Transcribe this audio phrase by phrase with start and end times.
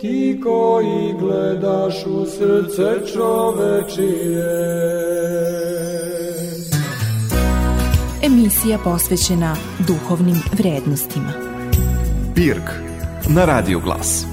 [0.00, 4.46] ti koji gledaš u srce čovečije.
[8.22, 11.32] Emisija posvećena duhovnim vrednostima.
[12.34, 12.70] Pirk
[13.28, 14.24] na Radio Glas.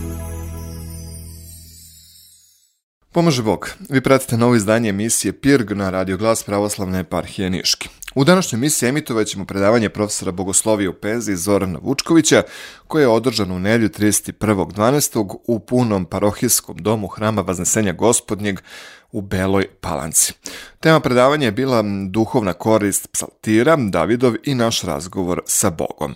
[3.11, 7.89] Pomaže Bog, vi pratite novo izdanje emisije Pirg na Radio Glas Pravoslavne eparhije Niški.
[8.15, 12.43] U današnjoj emisiji emitovat ćemo predavanje profesora Bogoslovije u Pezi Zorana Vučkovića,
[12.87, 15.37] koje je održano u nelju 31.12.
[15.47, 18.59] u punom parohijskom domu hrama Vaznesenja gospodnjeg
[19.11, 20.33] u Beloj Palanci.
[20.79, 26.15] Tema predavanja je bila duhovna korist psaltira, Davidov i naš razgovor sa Bogom.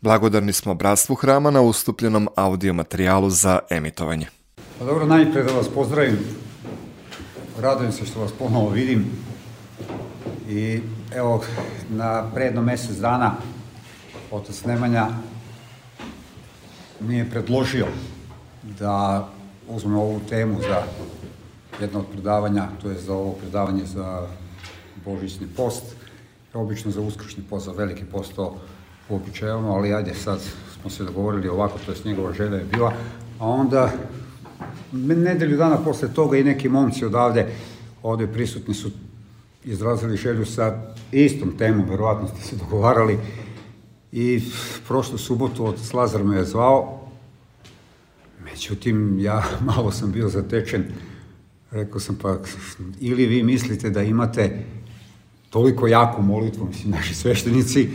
[0.00, 4.26] Blagodarni smo bratstvu hrama na ustupljenom audio materijalu za emitovanje.
[4.78, 6.18] Pa dobro, najpre da vas pozdravim.
[7.58, 9.25] Radujem se što vas ponovo vidim.
[10.48, 10.80] I
[11.14, 11.44] evo,
[11.90, 13.34] na predno mesec dana
[14.30, 15.08] otac Nemanja
[17.00, 17.86] mi je predložio
[18.78, 19.28] da
[19.68, 20.82] uzmem ovu temu za
[21.80, 24.26] jedno od predavanja, to je za ovo predavanje za
[25.04, 25.84] Božićni post,
[26.54, 28.56] obično za uskršnji post, za veliki post, to
[29.08, 30.40] uobičajeno, ali ajde, sad
[30.80, 32.92] smo se dogovorili ovako, to je njegova želja je bila,
[33.38, 33.92] a onda
[34.92, 37.46] nedelju dana posle toga i neki momci odavde,
[38.02, 38.90] ovde prisutni su
[39.66, 43.18] izrazili želju sa istom temom, verovatno ste se dogovarali,
[44.12, 44.42] i
[44.88, 47.08] prošlu subotu od Slazar me je zvao,
[48.44, 49.44] međutim, ja
[49.74, 50.84] malo sam bio zatečen,
[51.70, 52.38] rekao sam pa,
[53.00, 54.64] ili vi mislite da imate
[55.50, 57.88] toliko jaku molitvu, mislim, naši sveštenici,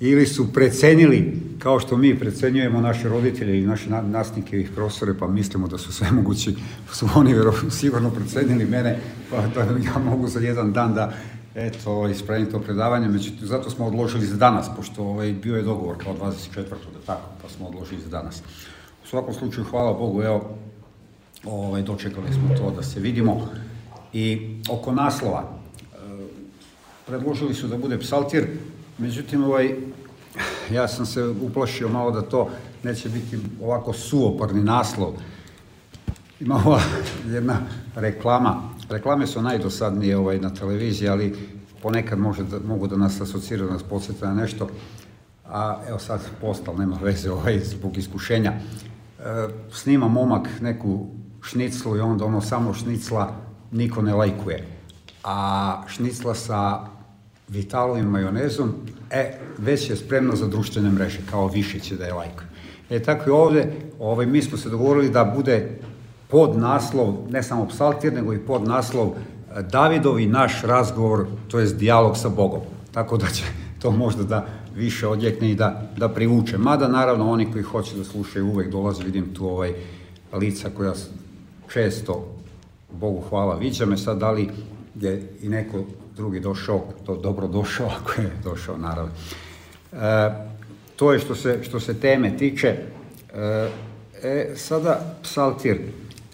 [0.00, 5.28] ili su precenili, kao što mi precenjujemo naše roditelje i naše nasnike i profesore, pa
[5.28, 6.56] mislimo da su sve mogući,
[6.92, 7.34] su oni
[7.70, 8.98] sigurno precenili mene,
[9.30, 11.12] pa da ja mogu za jedan dan da
[11.54, 15.96] eto, ispravim to predavanje, međutim, zato smo odložili za danas, pošto ovaj, bio je dogovor
[16.04, 16.64] kao 24.
[16.64, 18.42] da tako, pa smo odložili za danas.
[19.04, 20.58] U svakom slučaju, hvala Bogu, evo,
[21.44, 23.48] ovaj, dočekali smo to da se vidimo.
[24.12, 25.96] I oko naslova, e,
[27.06, 28.46] predložili su da bude psaltir,
[28.98, 29.74] Međutim, ovaj,
[30.70, 32.50] ja sam se uplašio malo da to
[32.82, 35.12] neće biti ovako suoparni naslov.
[36.40, 36.80] Ima ova
[37.26, 37.56] jedna
[37.94, 38.62] reklama.
[38.90, 41.36] Reklame su najdosadnije ovaj, na televiziji, ali
[41.82, 44.68] ponekad može da, mogu da nas asociraju, da nas podsjeti na nešto.
[45.46, 48.52] A evo sad postal, nema veze ovaj, zbog iskušenja.
[48.52, 48.60] E,
[49.72, 51.06] snima momak neku
[51.42, 53.32] šniclu i onda ono samo šnicla
[53.72, 54.66] niko ne lajkuje.
[55.24, 56.86] A šnicla sa
[57.48, 58.72] vitalovim majonezom,
[59.10, 62.44] e, već je spremno za društvene mreže, kao više će da je lajka.
[62.90, 65.78] E, tako i ovde, ovaj, mi smo se dogovorili da bude
[66.28, 71.66] pod naslov, ne samo psaltir, nego i pod naslov e, Davidovi naš razgovor, to je
[71.66, 72.60] dijalog sa Bogom.
[72.92, 73.44] Tako da će
[73.78, 76.58] to možda da više odjekne i da, da privuče.
[76.58, 79.72] Mada, naravno, oni koji hoće da slušaju uvek dolaze, vidim tu ovaj
[80.32, 80.92] lica koja
[81.72, 82.34] često,
[82.92, 84.48] Bogu hvala, viđa me sad, da li
[85.00, 85.84] je i neko
[86.18, 89.12] drugi došao, to dobro došao, ako je došao, naravno.
[89.92, 90.30] E,
[90.96, 92.76] to je što se, što se teme tiče.
[93.34, 93.70] E,
[94.22, 95.78] e, sada psaltir.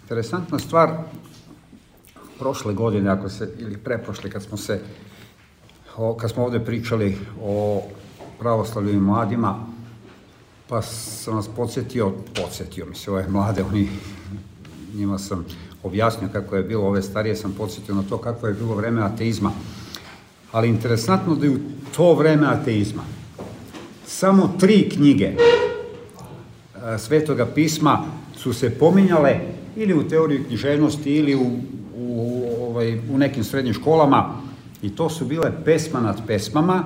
[0.01, 0.91] Interesantna stvar,
[2.39, 4.79] prošle godine, ako se, ili preprošle, kad smo se,
[5.97, 7.81] o, kad smo ovde pričali o
[8.39, 9.67] pravoslavljivim mladima,
[10.67, 13.89] pa sam vas podsjetio, podsjetio mi se ove mlade, oni,
[14.93, 15.45] njima sam
[15.85, 19.51] objasnio kako je bilo, ove starije sam podsjetio na to kako je bilo vreme ateizma.
[20.51, 21.59] Ali interesantno da je u
[21.95, 23.03] to vreme ateizma
[24.07, 25.37] samo tri knjige e,
[26.97, 29.39] Svetoga pisma su se pominjale
[29.75, 31.59] ili u teoriji književnosti ili u,
[31.97, 34.41] u, ovaj, u nekim srednjim školama
[34.81, 36.83] i to su bile pesma nad pesmama,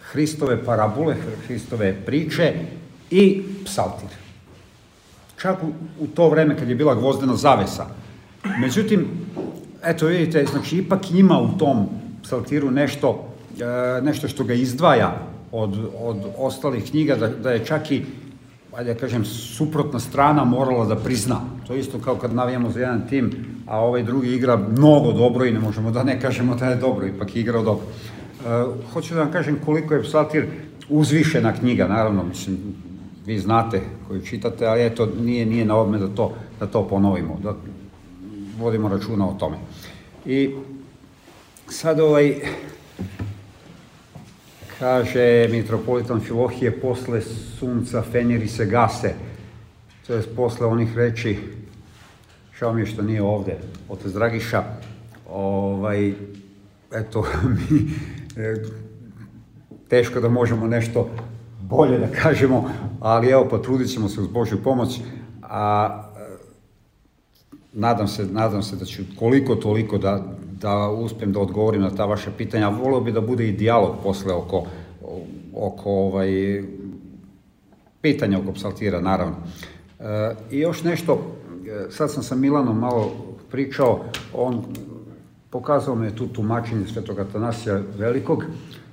[0.00, 1.16] Hristove parabule,
[1.46, 2.54] Hristove priče
[3.10, 4.08] i psaltir.
[5.40, 7.86] Čak u, u to vreme kad je bila gvozdena zavesa.
[8.60, 9.06] Međutim,
[9.84, 11.86] eto vidite, znači ipak ima u tom
[12.22, 13.28] psaltiru nešto,
[13.60, 15.20] e, nešto što ga izdvaja
[15.52, 18.02] od, od ostalih knjiga, da, da je čak i
[18.76, 21.40] ajde da kažem, suprotna strana morala da prizna.
[21.66, 23.30] To je isto kao kad navijamo za jedan tim,
[23.66, 27.06] a ovaj drugi igra mnogo dobro i ne možemo da ne kažemo da je dobro,
[27.06, 27.86] ipak je igrao dobro.
[27.86, 30.46] E, hoću da vam kažem koliko je psaltir
[30.88, 32.58] uzvišena knjiga, naravno, mislim,
[33.26, 37.38] vi znate koju čitate, ali eto, nije, nije na odme da to, da to ponovimo,
[37.42, 37.54] da
[38.58, 39.56] vodimo računa o tome.
[40.26, 40.50] I
[41.68, 42.34] sad ovaj,
[44.78, 47.20] kaže mitropolitan Filohije, posle
[47.58, 49.14] sunca fenjeri se gase,
[50.06, 51.38] to je posle onih reči,
[52.58, 53.58] šao mi je što nije ovde,
[53.88, 54.64] otac Dragiša,
[55.30, 56.12] ovaj,
[56.92, 57.26] eto,
[57.70, 57.90] mi,
[58.42, 58.54] e,
[59.88, 61.10] teško da možemo nešto
[61.62, 62.70] bolje da kažemo,
[63.00, 65.00] ali evo, potrudit ćemo se uz Božju pomoć,
[65.42, 66.02] a
[67.76, 70.22] nadam se, nadam se da ću koliko toliko da,
[70.60, 72.68] da uspijem da odgovorim na ta vaša pitanja.
[72.68, 74.66] Volio bi da bude i dijalog posle oko,
[75.54, 76.62] oko ovaj,
[78.00, 79.36] pitanja oko psaltira, naravno.
[80.00, 81.36] E, I još nešto,
[81.66, 83.12] e, sad sam sa Milanom malo
[83.50, 84.64] pričao, on
[85.50, 88.44] pokazao me tu tumačenje svetog Atanasija Velikog,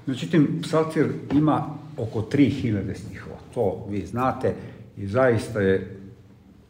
[0.06, 1.66] međutim, psaltir ima
[1.98, 4.54] oko 3000 stihova, to vi znate,
[4.98, 6.03] i zaista je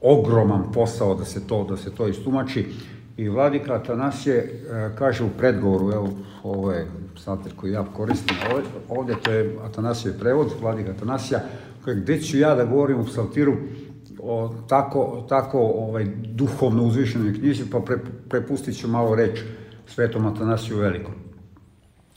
[0.03, 2.65] ogroman posao da se to, da se to istumači.
[3.17, 6.09] I vladika Atanasije e, kaže u predgovoru, evo,
[6.43, 11.39] ovo je satir koji ja koristim ovde, ovde to je Atanasije prevod, vladika Atanasija,
[11.83, 13.53] koji, gde ću ja da govorim u psaltiru
[14.19, 17.97] o tako, tako ovaj, duhovno uzvišenoj knjizi, pa pre,
[18.29, 19.39] prepustit ću malo reč
[19.87, 21.13] svetom Atanasiju Velikom.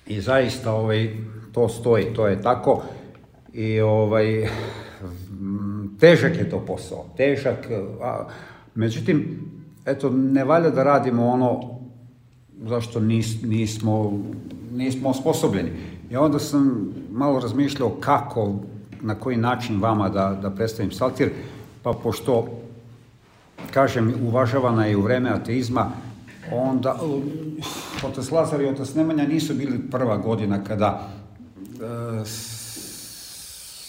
[0.06, 1.16] I zaista ovaj,
[1.52, 2.82] to stoji, to je tako.
[3.52, 4.48] I ovaj,
[6.00, 7.68] težak je to posao, težak,
[8.02, 8.28] a,
[8.74, 9.40] međutim,
[9.86, 11.78] eto, ne valja da radimo ono
[12.64, 14.20] zašto nis, nismo,
[14.72, 15.70] nismo osposobljeni.
[16.10, 18.54] I onda sam malo razmišljao kako,
[19.00, 21.30] na koji način vama da, da predstavim saltir,
[21.82, 22.46] pa pošto,
[23.70, 25.90] kažem, uvažavana je u vreme ateizma,
[26.52, 26.96] onda,
[28.04, 31.08] otac Lazar i otac Nemanja nisu bili prva godina kada
[31.58, 32.24] e,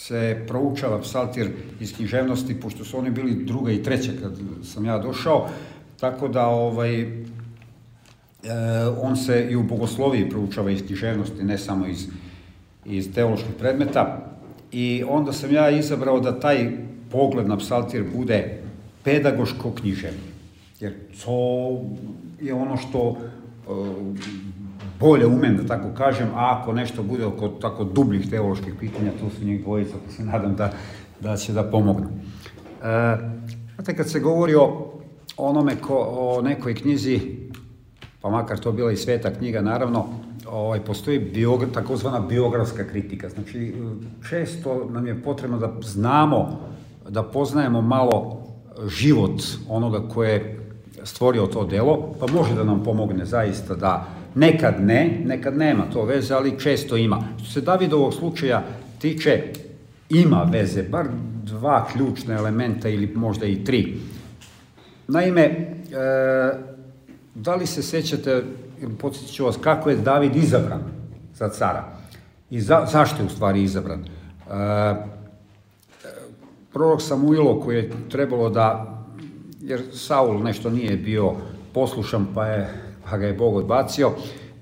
[0.07, 1.50] se proučava psaltir
[1.80, 5.50] iz književnosti, pošto su oni bili druga i treća kad sam ja došao,
[6.00, 7.07] tako da ovaj, e,
[9.01, 12.07] on se i u bogosloviji proučava iz književnosti, ne samo iz,
[12.86, 14.31] iz teoloških predmeta.
[14.71, 16.71] I onda sam ja izabrao da taj
[17.12, 18.62] pogled na psaltir bude
[19.04, 20.27] pedagoško književni.
[20.80, 20.94] Jer
[21.25, 21.81] to
[22.42, 23.71] je ono što e,
[24.99, 29.29] bolje umem, da tako kažem, a ako nešto bude oko tako dubljih teoloških pitanja, tu
[29.38, 30.71] su njih dvojica, pa se nadam da,
[31.19, 32.07] da će da pomognu.
[32.83, 33.17] E,
[33.75, 34.94] znate, kad se govori o
[35.38, 37.19] onome ko, o nekoj knjizi,
[38.21, 40.05] pa makar to bila i sveta knjiga, naravno,
[40.51, 43.29] ovaj, postoji biogra, takozvana biografska kritika.
[43.29, 43.73] Znači,
[44.29, 46.59] često nam je potrebno da znamo,
[47.09, 48.44] da poznajemo malo
[48.88, 50.59] život onoga ko je
[51.03, 56.05] stvorio to delo, pa može da nam pomogne zaista da Nekad ne, nekad nema to
[56.05, 57.23] veze, ali često ima.
[57.37, 58.63] Što se Davidovog slučaja
[58.99, 59.43] tiče,
[60.09, 61.07] ima veze, bar
[61.43, 63.97] dva ključne elementa ili možda i tri.
[65.07, 65.67] Naime, e,
[67.35, 68.43] da li se sećate,
[68.99, 70.83] podsjetit ću vas, kako je David izabran
[71.35, 71.83] za cara?
[72.49, 73.99] I za, zašto je u stvari izabran?
[73.99, 74.95] E,
[76.73, 78.97] prorok Samuilo koji je trebalo da,
[79.61, 81.33] jer Saul nešto nije bio
[81.73, 84.12] poslušan, pa je pa ga je Bog odbacio.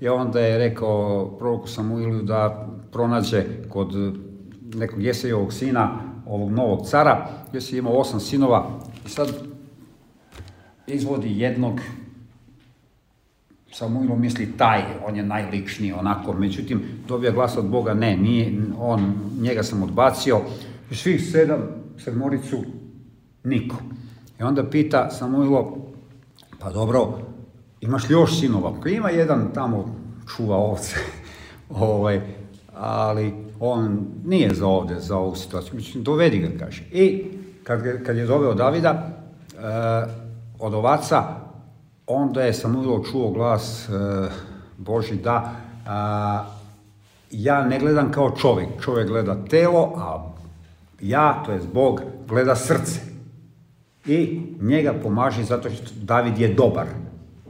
[0.00, 3.94] I onda je rekao proroku Samuiliju da pronađe kod
[4.74, 8.70] nekog Jesejovog sina, ovog novog cara, Jesej imao osam sinova
[9.06, 9.28] i sad
[10.86, 11.80] izvodi jednog
[13.72, 19.14] Samuilo misli taj, on je najličniji onako, međutim dobija glas od Boga, ne, nije, on,
[19.40, 20.40] njega sam odbacio,
[20.90, 21.58] svih sedam,
[21.98, 22.64] sedmoricu,
[23.44, 23.76] niko.
[24.40, 25.76] I onda pita Samuilo,
[26.58, 27.18] pa dobro,
[27.80, 28.72] imaš još sinova?
[28.82, 29.96] Pa ima jedan tamo
[30.36, 30.96] čuva ovce,
[31.70, 32.20] ovaj,
[32.74, 35.74] ali on nije za ovde, za ovu situaciju.
[35.74, 36.82] Mislim, dovedi ga, kaže.
[36.92, 37.24] I
[37.64, 39.58] kad, kad je doveo Davida e,
[40.58, 41.24] od ovaca,
[42.06, 43.92] onda je Samuilo čuo glas e,
[44.78, 45.52] Boži da
[45.86, 46.44] a,
[47.30, 50.32] ja ne gledam kao čovjek, čovjek gleda telo, a
[51.00, 53.00] ja, to je Bog, gleda srce.
[54.06, 56.86] I njega pomaže zato što David je dobar.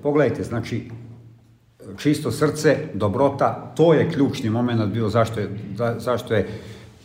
[0.02, 0.90] Pogledajte, znači,
[1.96, 5.50] čisto srce, dobrota, to je ključni moment bio zašto je,
[5.98, 6.48] zašto je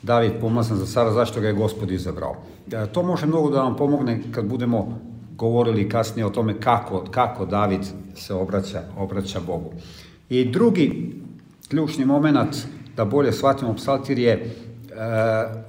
[0.02, 2.36] David pomazan za cara, zašto ga je gospod izabrao.
[2.72, 5.00] E, to može mnogo da nam pomogne kad budemo
[5.36, 7.82] govorili kasnije o tome kako, kako David
[8.16, 9.72] se obraća, obraća Bogu.
[10.30, 11.14] I drugi
[11.70, 12.56] ključni moment
[12.96, 14.46] da bolje shvatimo psaltir je, e,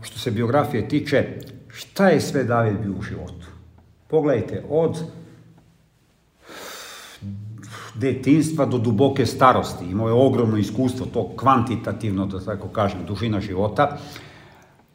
[0.02, 1.26] što se biografije tiče,
[1.68, 3.46] šta je sve David bio u životu.
[4.08, 4.98] Pogledajte, od
[8.02, 9.86] detinstva do duboke starosti.
[9.90, 13.98] Imao je ogromno iskustvo, to kvantitativno, da tako kažem, dužina života.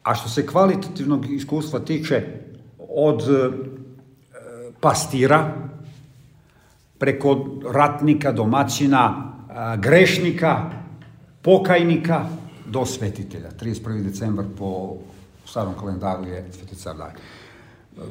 [0.03, 2.23] A što se kvalitativnog iskustva tiče,
[2.89, 3.49] od e,
[4.79, 5.53] pastira,
[6.97, 7.37] preko
[7.73, 10.71] ratnika, domaćina, e, grešnika,
[11.41, 12.25] pokajnika,
[12.67, 13.51] do svetitelja.
[13.59, 14.03] 31.
[14.03, 14.97] decembar po
[15.45, 17.11] starom kalendaru je sveticar dan.
[17.11, 18.01] E,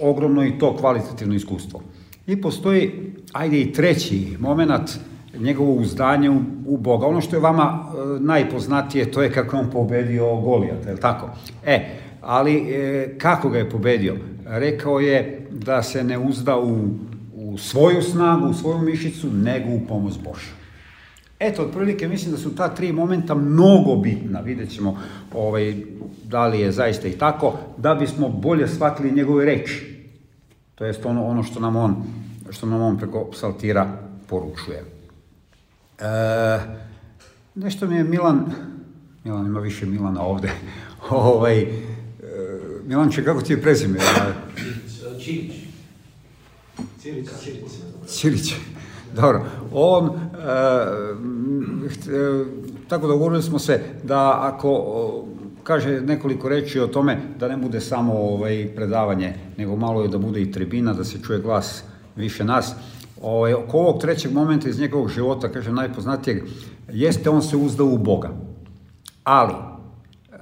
[0.00, 1.80] ogromno i to kvalitativno iskustvo.
[2.26, 4.90] I postoji, ajde i treći moment,
[5.38, 7.06] njegovo uzdanje u, u Boga.
[7.06, 11.00] Ono što je vama e, najpoznatije, to je kako je on pobedio Golijata, je li
[11.00, 11.30] tako?
[11.66, 11.88] E,
[12.20, 14.16] ali e, kako ga je pobedio?
[14.46, 16.88] Rekao je da se ne uzda u,
[17.34, 20.52] u svoju snagu, u svoju mišicu, nego u pomoć Božja.
[21.40, 24.98] Eto, otprilike mislim da su ta tri momenta mnogo bitna, vidjet ćemo
[25.34, 25.74] ovaj,
[26.24, 29.91] da li je zaista i tako, da bismo bolje shvatili njegove reči.
[30.82, 31.96] To jest ono, ono što nam on,
[32.50, 34.84] što nam on preko psaltira poručuje.
[35.98, 36.04] E,
[37.54, 38.52] nešto mi je Milan,
[39.24, 40.50] Milan ima više Milana ovde,
[41.10, 41.66] ovaj, e,
[42.86, 43.98] Milanče, kako ti je prezime?
[45.24, 45.52] Čilić.
[46.98, 47.28] Cirić.
[48.06, 48.54] Cirić.
[49.14, 49.44] Dobro.
[49.72, 50.16] On, e,
[52.88, 54.68] tako dogovorili smo se da ako
[55.62, 60.18] kaže nekoliko reči o tome da ne bude samo ovaj predavanje, nego malo je da
[60.18, 61.84] bude i tribina, da se čuje glas
[62.16, 62.74] više nas.
[63.22, 66.42] Ovaj, oko ovog trećeg momenta iz njegovog života, kaže najpoznatijeg,
[66.92, 68.30] jeste on se uzdao u Boga.
[69.24, 70.36] Ali, e,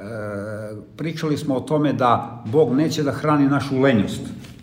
[0.96, 4.20] pričali smo o tome da Bog neće da hrani našu lenjost,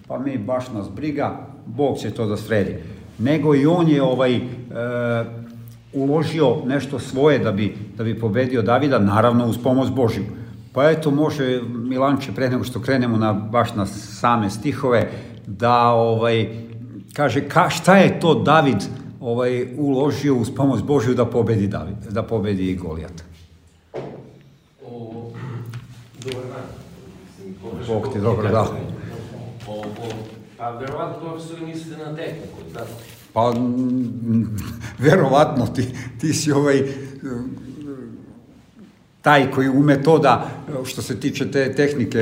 [0.08, 2.76] pa mi baš nas briga, Bog će to da sredi.
[3.20, 4.42] Nego i on je ovaj, e,
[5.94, 10.24] uložio nešto svoje da bi, da bi pobedio Davida, naravno uz pomoć Božju.
[10.78, 15.12] Pa eto, može Milanče, pre nego što krenemo na, baš na same stihove,
[15.48, 16.50] da ovaj,
[17.14, 18.84] kaže ka, šta je to David
[19.20, 23.24] ovaj, uložio uz pomoć Božju da pobedi, David, da pobedi Golijata.
[24.86, 25.32] O,
[26.24, 26.66] dobar dan.
[27.88, 28.62] Bog ti dobro da.
[29.68, 29.84] O, o,
[30.58, 32.86] pa verovatno profesori mislite na tehniku, da?
[33.34, 33.54] Pa,
[35.00, 35.88] verovatno ti,
[36.20, 36.84] ti si ovaj
[39.28, 40.50] taj koji ume to da,
[40.86, 42.20] što se tiče te tehnike,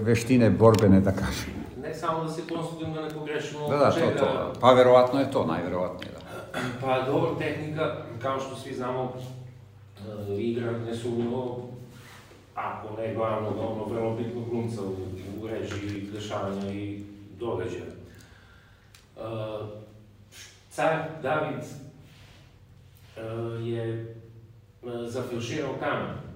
[0.00, 1.48] veštine borbene, da kažem.
[1.82, 4.52] Ne samo da se konsultujem da ne pogrešimo Da, da, to, to.
[4.60, 6.60] Pa verovatno je to, najverovatnije, da.
[6.80, 9.12] Pa dobro, tehnika, kao što svi znamo,
[10.28, 11.68] e, igra nesumnjivo,
[12.54, 14.96] ako ne glavnog, ono vrlo bitnog glumca u,
[15.42, 17.00] u režiji dešavanja i
[17.38, 17.92] događaja.
[19.16, 19.20] E,
[20.70, 21.64] car David
[23.16, 23.22] e,
[23.62, 24.14] je
[25.08, 26.31] zafilširao kamen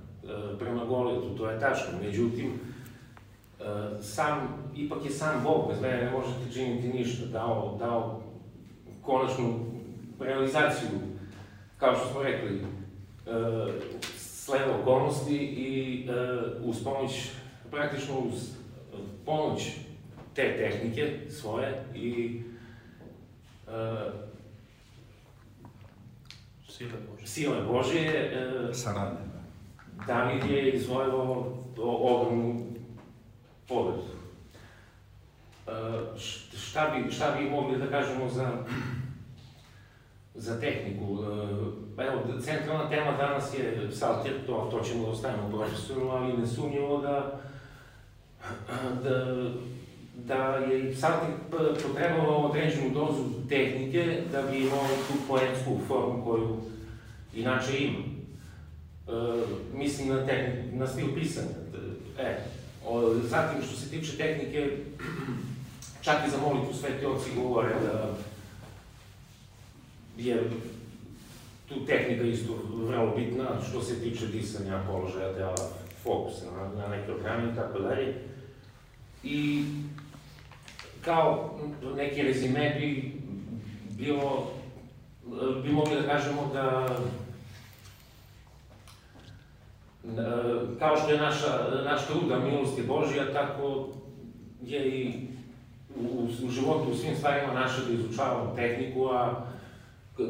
[0.58, 2.52] prema Golijetu, to je tačno, međutim,
[3.60, 3.64] e,
[4.02, 8.22] sam, ipak je sam Bog, bez mene ne možete činiti ništa, dao, dao
[9.02, 9.66] konačnu
[10.20, 10.88] realizaciju,
[11.78, 12.62] kao što smo rekli, e,
[14.16, 16.12] sleda okolnosti i e,
[16.64, 17.30] uz pomoć,
[17.70, 18.50] praktično uz
[19.24, 19.62] pomoć
[20.34, 22.40] te tehnike svoje i
[23.68, 24.26] e,
[26.68, 27.26] Sile Bože.
[27.26, 28.32] sile Božije,
[28.70, 29.25] e, Saradnje.
[30.06, 32.66] David je izvojevao ogromnu
[33.68, 34.02] pobedu.
[35.66, 35.70] E,
[36.56, 38.52] šta, bi, šta bi mogli da kažemo za,
[40.34, 41.18] za tehniku?
[41.98, 46.98] E, evo, centralna tema danas je Psalter, to, to ćemo da ostavimo profesoru, ali nesumnjivo
[46.98, 47.40] da,
[49.04, 49.34] da,
[50.14, 50.94] da je
[51.50, 56.56] p- potrebalo određenu dozu tehnike da bi imao tu poetsku formu koju
[57.34, 58.15] inače ima.
[59.74, 61.48] Mislim na, tehnik, na stil pisanja.
[62.18, 62.36] E,
[62.86, 64.70] o, zatim, što se tiče tehnike,
[66.00, 68.14] čak i za molitvu sveti oci govore da
[70.16, 70.50] je
[71.68, 75.54] tu tehnika isto vrlo bitna što se tiče disanja, položaja tela,
[76.02, 78.14] fokusa na, na neke organe i tako dalje.
[79.24, 79.64] I
[81.00, 81.58] kao
[81.96, 83.12] neki rezime bi
[83.90, 84.52] bilo,
[85.62, 86.96] bi mogli da kažemo da
[90.78, 91.48] kao što je naša,
[91.84, 93.88] naš truda milosti Božja, tako
[94.62, 95.28] je i
[95.96, 99.46] u, u životu, u svim stvarima naše da izučavamo tehniku, a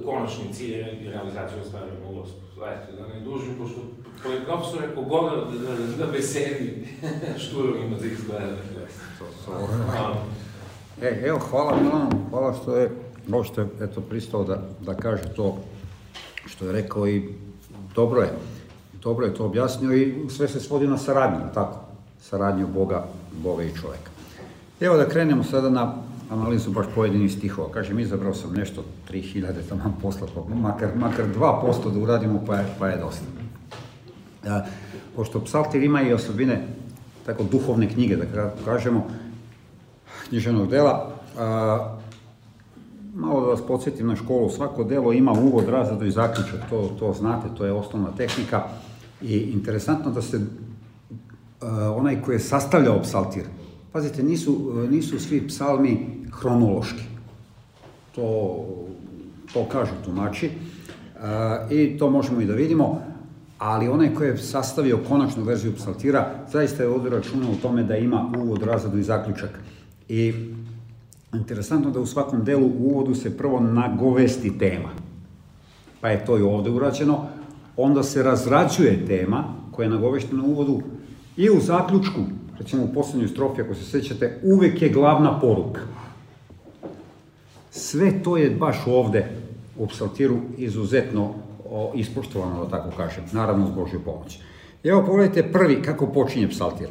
[0.04, 2.46] konačni cilj je realizaciju ostvarujemo u Gospodu.
[2.56, 3.80] Eto, da ne dužim, pošto
[4.22, 6.88] koji profesor rekao god da, da, da besedi
[7.46, 8.46] šturovima da izgleda.
[9.18, 9.66] To, to.
[9.92, 10.16] Hvala.
[11.02, 12.90] E, evo, hvala Milanu, hvala što je,
[13.56, 15.58] je, eto, pristao da, da kaže to
[16.46, 17.22] što je rekao i
[17.94, 18.30] dobro je,
[19.06, 21.78] dobro je to objasnio i sve se svodi na saradnju, tako?
[22.20, 23.04] Saradnju Boga,
[23.42, 24.10] Boga i čoveka.
[24.80, 25.94] Evo da krenemo sada na
[26.30, 27.70] analizu baš pojedinih stihova.
[27.72, 32.66] Kažem, izabrao sam nešto 3000 tamo posla, pa makar, makar 2% da uradimo, pa je,
[32.78, 33.24] pa je dosta.
[34.46, 34.64] A,
[35.16, 36.66] pošto psaltir ima i osobine
[37.26, 39.06] tako duhovne knjige, da kažemo,
[40.28, 41.96] književnog dela, a,
[43.14, 47.12] malo da vas podsjetim na školu, svako delo ima uvod, razradu i zaključak, to, to
[47.12, 48.66] znate, to je osnovna tehnika
[49.22, 50.40] i interesantno da se
[51.60, 53.44] a, onaj koji je sastavljao psaltir,
[53.92, 57.02] pazite, nisu, nisu svi psalmi hronološki,
[58.14, 58.64] to,
[59.52, 60.50] to kažu tumači,
[61.70, 63.02] I to možemo i da vidimo,
[63.58, 67.96] ali onaj koji je sastavio konačnu verziju psaltira, zaista je ovdje računao u tome da
[67.96, 69.50] ima uvod, razradu i zaključak.
[70.08, 70.34] I
[71.34, 74.88] interesantno da u svakom delu u uvodu se prvo nagovesti tema,
[76.00, 77.26] pa je to i ovde urađeno,
[77.76, 80.82] onda se razrađuje tema koja je nagoveštena u uvodu
[81.36, 82.20] i u zaključku,
[82.58, 85.80] recimo u poslednjoj strofi, ako se sećate, uvek je glavna poruka.
[87.70, 89.26] Sve to je baš ovde
[89.78, 91.34] u psaltiru izuzetno
[91.94, 94.38] ispoštovano, da tako kažem, naravno s Božju pomoć.
[94.84, 96.88] Evo pogledajte prvi kako počinje psaltir.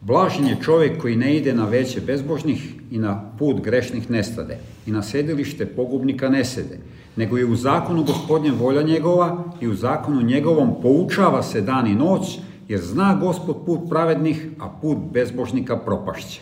[0.00, 4.90] Blažen je čovek koji ne ide na veće bezbožnih i na put grešnih nestade i
[4.90, 6.78] na sedilište pogubnika ne sede,
[7.16, 11.94] nego je u zakonu gospodnjem volja njegova i u zakonu njegovom poučava se dan i
[11.94, 12.38] noć,
[12.68, 16.40] jer zna gospod put pravednih, a put bezbožnika propašće.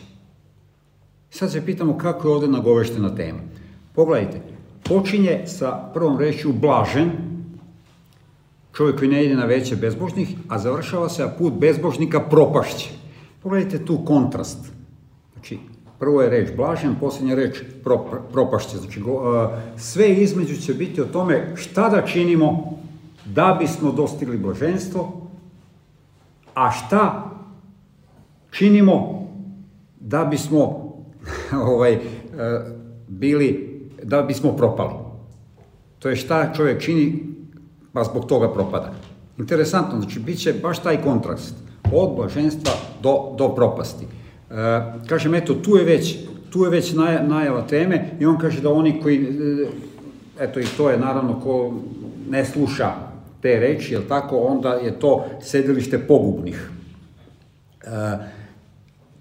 [1.30, 3.38] Sad se pitamo kako je ovde nagoveštena tema.
[3.94, 4.40] Pogledajte,
[4.82, 7.10] počinje sa prvom rečju blažen,
[8.76, 12.90] čovjek koji ne ide na veće bezbožnih, a završava se, a put bezbožnika propašće.
[13.42, 14.72] Pogledajte tu kontrast.
[15.32, 15.58] Znači,
[16.00, 17.60] prvo je reč blažen, posljednja reč
[18.32, 18.78] propašće.
[18.78, 19.02] Znači,
[19.76, 22.78] sve između će biti o tome šta da činimo
[23.24, 25.28] da bismo dostigli blaženstvo,
[26.54, 27.30] a šta
[28.50, 29.26] činimo
[30.00, 30.92] da bismo
[31.74, 32.00] ovaj, e,
[33.08, 34.94] bili, da bismo propali.
[35.98, 37.24] To je šta čovjek čini,
[37.92, 38.92] pa zbog toga propada.
[39.38, 41.54] Interesantno, znači, bit će baš taj kontrast
[41.92, 44.06] od blaženstva do, do propasti.
[44.50, 46.16] E, kažem, eto, tu je već,
[46.50, 49.66] tu je već naj, najava teme i on kaže da oni koji, e,
[50.44, 51.74] eto i to je naravno ko
[52.30, 52.92] ne sluša
[53.42, 56.70] te reči, jel tako, onda je to sedilište pogubnih.
[57.82, 57.88] E,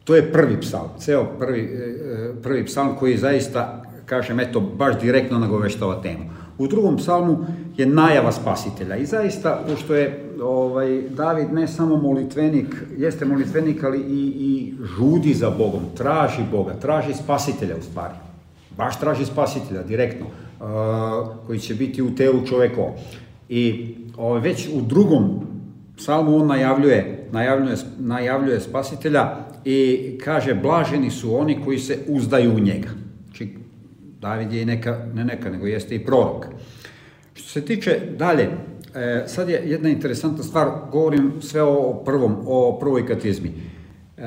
[0.04, 5.40] to je prvi psalm, ceo prvi, e, prvi psalm koji zaista, kažem, eto, baš direktno
[5.40, 6.38] nagoveštava temu.
[6.60, 7.38] U drugom psalmu
[7.78, 14.00] je najava spasitelja i zaista, pošto je ovaj, David ne samo molitvenik, jeste molitvenik, ali
[14.00, 18.13] i, i žudi za Bogom, traži Boga, traži spasitelja u stvari.
[18.78, 20.67] Baš traži spasitelja, direktno, uh,
[21.48, 22.91] koji će biti u telu čovekovom.
[23.50, 25.39] I ovaj, već u drugom
[25.98, 32.60] psalmu on najavljuje, najavljuje, najavljuje spasitelja i kaže, blaženi su oni koji se uzdaju u
[32.60, 32.89] njega.
[34.19, 36.45] David je i neka, ne neka, nego jeste i prorok.
[37.34, 38.49] Što se tiče dalje,
[38.95, 43.53] e, sad je jedna interesantna stvar, govorim sve o prvom, o prvoj katizmi.
[44.17, 44.21] E,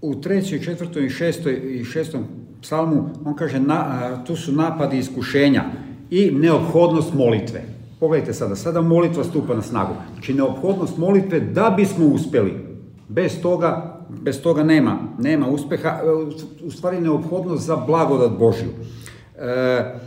[0.00, 2.24] u trećoj, četvrtoj i šestoj i šestom
[2.62, 5.64] psalmu on kaže na, tu su napadi iskušenja
[6.10, 7.62] i neophodnost molitve.
[8.00, 9.94] Pogledajte sada, sada molitva stupa na snagu.
[10.12, 12.54] Znači neophodnost molitve da bismo uspeli.
[13.08, 16.00] Bez toga, bez toga nema, nema uspeha,
[16.64, 18.70] u stvari neophodnost za blagodat Božju.
[19.38, 20.00] E,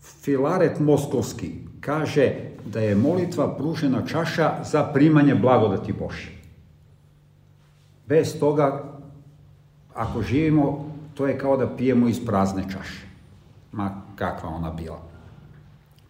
[0.00, 2.32] Filaret Moskovski kaže
[2.64, 6.32] da je molitva pružena čaša za primanje blagodati Božje.
[8.06, 8.84] Bez toga,
[9.94, 13.06] ako živimo, to je kao da pijemo iz prazne čaše.
[13.72, 15.09] Ma kakva ona bila.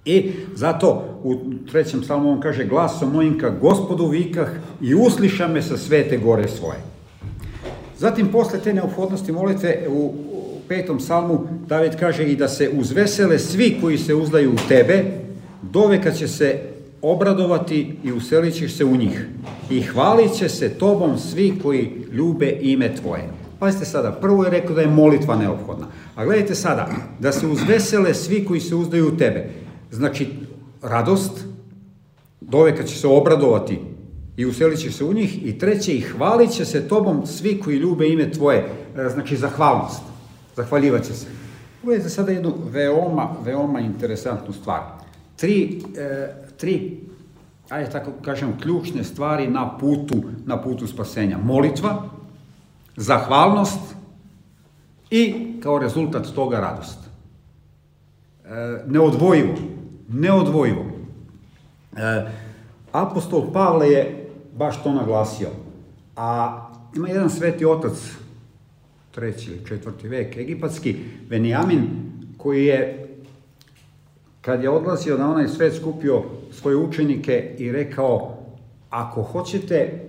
[0.04, 1.36] I zato u
[1.70, 4.48] trećem psalmu on kaže glasom mojim ka gospodu vikah
[4.80, 6.78] i usliša me sa svete gore svoje.
[7.98, 10.14] Zatim posle te neophodnosti molitve u
[10.68, 15.04] petom psalmu David kaže i da se uzvesele svi koji se uzdaju u tebe,
[15.62, 16.60] doveka će se
[17.02, 19.26] obradovati i uselit ćeš se u njih.
[19.70, 23.28] I hvalit će se tobom svi koji ljube ime tvoje.
[23.58, 25.86] Pazite sada, prvo je rekao da je molitva neophodna.
[26.14, 29.50] A gledajte sada, da se uzvesele svi koji se uzdaju u tebe.
[29.90, 30.29] Znači,
[30.83, 31.44] radost,
[32.40, 33.81] doveka će se obradovati
[34.37, 35.46] i uselit će se u njih.
[35.46, 38.68] I treće, i hvalit će se tobom svi koji ljube ime tvoje.
[38.96, 40.03] E, znači, zahvalnost.
[40.57, 41.26] Zahvaljivaće se.
[41.83, 44.81] Uvijete sada jednu veoma, veoma interesantnu stvar.
[45.37, 47.00] Tri, e, tri
[47.70, 51.38] ajde tako kažem, ključne stvari na putu, na putu spasenja.
[51.38, 52.03] Molitva,
[52.96, 53.94] zahvalnost
[55.11, 56.98] i kao rezultat toga radost.
[58.44, 58.48] E,
[58.87, 59.55] neodvojivo,
[60.12, 60.85] neodvojivo.
[61.96, 62.31] E,
[62.92, 65.49] apostol Pavle je baš to naglasio.
[66.16, 66.61] A
[66.96, 67.92] ima jedan sveti otac,
[69.11, 70.96] treći ili četvrti vek, egipatski,
[71.29, 71.88] Venijamin,
[72.37, 73.09] koji je,
[74.40, 78.37] kad je odlazio na onaj svet, skupio svoje učenike i rekao,
[78.90, 80.07] ako hoćete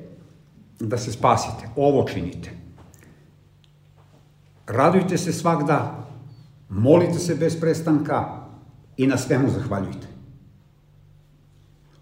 [0.80, 2.52] da se spasite, ovo činite.
[4.68, 6.06] Radujte se svak dan,
[6.70, 8.41] molite se bez prestanka
[9.02, 10.08] i na svemu zahvaljujte.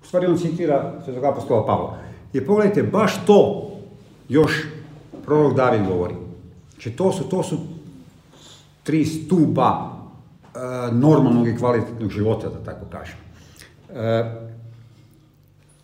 [0.03, 1.97] U stvari on citira Svetog apostola Pavla.
[2.33, 3.69] I pogledajte, baš to
[4.29, 4.51] još
[5.25, 6.15] prorok David govori.
[6.71, 7.57] Znači, to su, to su
[8.83, 9.89] tri stuba
[10.91, 13.17] normalnog i kvalitetnog života, da tako kažem.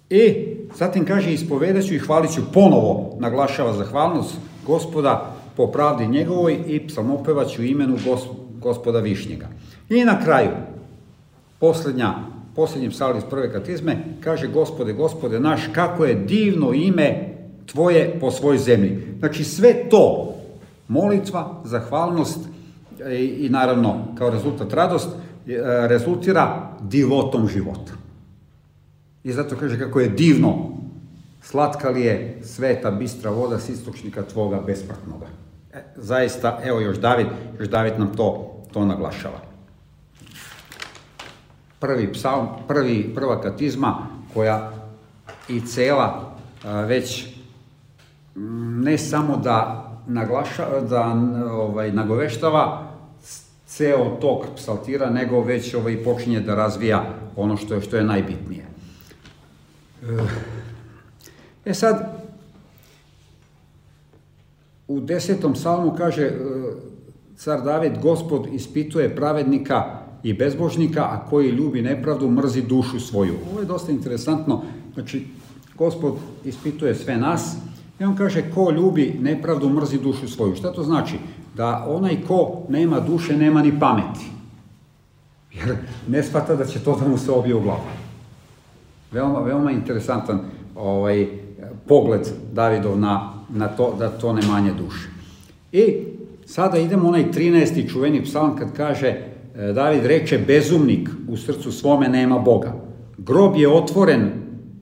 [0.09, 4.35] I zatim kaže, ispovedat ću i hvalit ću ponovo, naglašava zahvalnost
[4.67, 7.97] gospoda po pravdi njegovoj i psalmopevaću imenu
[8.59, 9.47] gospoda Višnjega.
[9.89, 10.51] I na kraju,
[11.65, 12.13] posljednja,
[12.55, 17.33] posljednji psalm iz prve katizme, kaže gospode, gospode naš, kako je divno ime
[17.65, 19.17] tvoje po svoj zemlji.
[19.19, 20.35] Znači sve to,
[20.87, 22.39] molitva, zahvalnost
[23.11, 25.17] i, i naravno kao rezultat radost, e,
[25.87, 27.97] rezultira divotom života.
[29.23, 30.69] I zato kaže kako je divno,
[31.41, 35.27] slatka li je sveta bistra voda s istočnika tvoga besmrtnoga.
[35.73, 37.27] E, zaista, evo još David,
[37.59, 39.54] još David nam to, to naglašava.
[41.79, 44.71] Prvi psalm, prvi, prva katizma koja
[45.49, 46.35] i cela
[46.87, 47.27] već
[48.83, 51.15] ne samo da naglaša, da
[51.51, 52.91] ovaj, nagoveštava
[53.67, 57.03] ceo tok psaltira, nego već ovaj, počinje da razvija
[57.35, 58.65] ono što je, što je najbitnije.
[61.65, 62.25] E sad,
[64.87, 66.33] u desetom psalmu kaže e,
[67.37, 73.33] car David, gospod ispituje pravednika i bezbožnika, a koji ljubi nepravdu, mrzi dušu svoju.
[73.51, 74.61] Ovo je dosta interesantno.
[74.93, 75.27] Znači,
[75.77, 76.13] gospod
[76.45, 77.55] ispituje sve nas
[77.99, 80.55] i on kaže, ko ljubi nepravdu, mrzi dušu svoju.
[80.55, 81.15] Šta to znači?
[81.55, 84.25] Da onaj ko nema duše, nema ni pameti.
[85.53, 85.75] Jer
[86.07, 87.85] ne shvata da će to da mu se obije u glavu.
[89.11, 90.39] Veoma, veoma interesantan
[90.75, 91.27] ovaj,
[91.87, 95.09] pogled Davidov na, na to da to ne manje duše.
[95.71, 95.95] I
[96.45, 97.91] sada idemo onaj 13.
[97.91, 102.73] čuveni psalam kad kaže David reče bezumnik u srcu svome nema Boga.
[103.17, 104.31] Grob je otvoren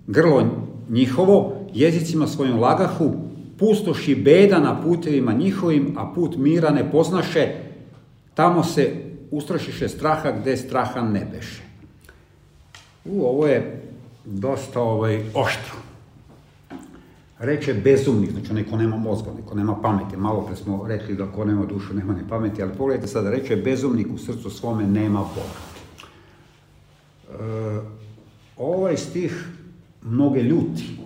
[0.07, 0.47] grlo
[0.89, 3.12] njihovo, jezicima svojom lagahu,
[3.59, 7.47] pustoši beda na putevima njihovim, a put mira ne poznaše,
[8.33, 8.91] tamo se
[9.31, 11.62] ustrašiše straha gde straha ne beše.
[13.05, 13.81] U, ovo je
[14.25, 15.83] dosta ovaj, oštro.
[17.43, 20.17] Reče bezumnik, znači neko nema mozga, neko nema pameti.
[20.17, 23.56] Malo pre smo rekli da ko nema dušu nema ni pameti, ali pogledajte sada, reče
[23.56, 25.60] bezumnik u srcu svome nema Boga.
[27.29, 27.82] E,
[28.58, 29.47] ovaj stih
[30.03, 30.99] mnoge ljuti.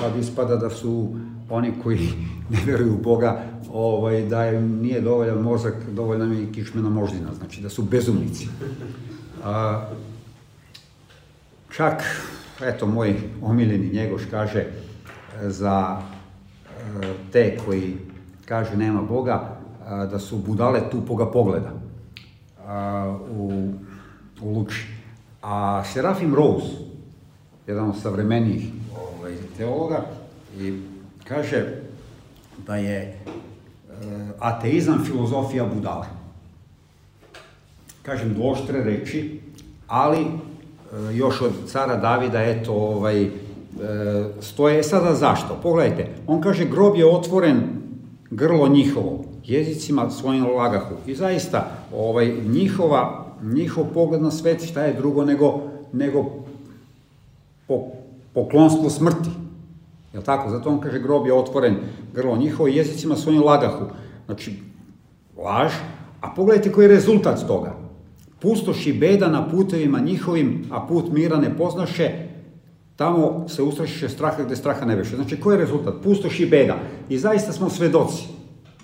[0.00, 1.08] Sad ispada da su
[1.50, 2.08] oni koji
[2.52, 7.34] ne veruju u Boga, ovaj, da im nije dovoljan mozak, dovoljna mi i kičmena moždina,
[7.38, 8.48] znači da su bezumnici.
[9.44, 9.86] A,
[11.70, 12.02] čak,
[12.62, 14.66] eto, moj omiljeni njegoš kaže,
[15.42, 17.96] za e, te koji
[18.44, 19.60] kažu nema Boga,
[20.10, 21.72] da su budale tupoga pogleda
[23.30, 23.72] u,
[24.40, 24.86] u Luči.
[25.42, 26.66] A Serafim Rose,
[27.66, 30.04] jedan od savremenijih ovaj, teologa,
[30.58, 30.80] i
[31.24, 31.66] kaže
[32.66, 33.14] da je e,
[34.38, 36.06] ateizam filozofija budale.
[38.02, 39.40] Kažem dvoštre reči,
[39.86, 40.28] ali e,
[41.14, 43.30] još od cara Davida, eto, ovaj,
[43.78, 44.82] E, stoje.
[44.82, 45.58] Sada zašto?
[45.62, 47.62] Pogledajte, on kaže grob je otvoren
[48.30, 50.94] grlo njihovo, jezicima svojim lagahu.
[51.06, 55.60] I zaista, ovaj, njihova, njihov pogled na svet šta je drugo nego,
[55.92, 56.24] nego
[57.66, 57.86] po,
[58.34, 59.30] poklonstvo smrti.
[60.12, 60.50] Jel tako?
[60.50, 61.76] Zato on kaže grob je otvoren
[62.14, 63.84] grlo njihovo jezicima svojim lagahu.
[64.26, 64.54] Znači,
[65.36, 65.72] laž,
[66.20, 67.74] a pogledajte koji je rezultat toga.
[68.40, 72.29] Pustoš i beda na putevima njihovim, a put mira ne poznaše,
[73.00, 75.16] tamo se ustrašiše straha gde straha ne beše.
[75.16, 75.94] Znači, koji je rezultat?
[76.04, 76.76] Pustoš i beda.
[77.08, 78.24] I zaista smo svedoci,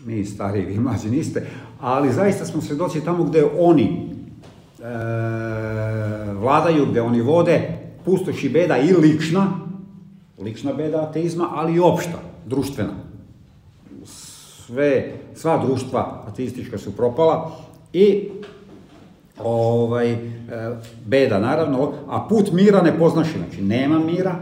[0.04, 1.46] mi stari, vi mlađi niste,
[1.80, 4.84] ali zaista smo svedoci tamo gde oni e,
[6.32, 9.52] vladaju, gde oni vode, pustoš i beda i lična,
[10.42, 12.94] lična beda ateizma, ali i opšta, društvena.
[14.66, 17.56] Sve, sva društva ateistička su propala
[17.92, 18.28] i
[19.38, 20.18] ovaj, e,
[21.06, 24.34] beda naravno, a put mira ne poznaši, znači nema mira,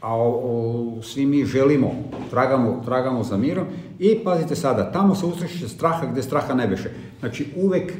[0.00, 1.92] a o, o, svi mi želimo,
[2.30, 3.66] tragamo, tragamo za mirom
[3.98, 6.90] i pazite sada, tamo se usreće straha gde straha ne beše.
[7.20, 7.94] Znači uvek e,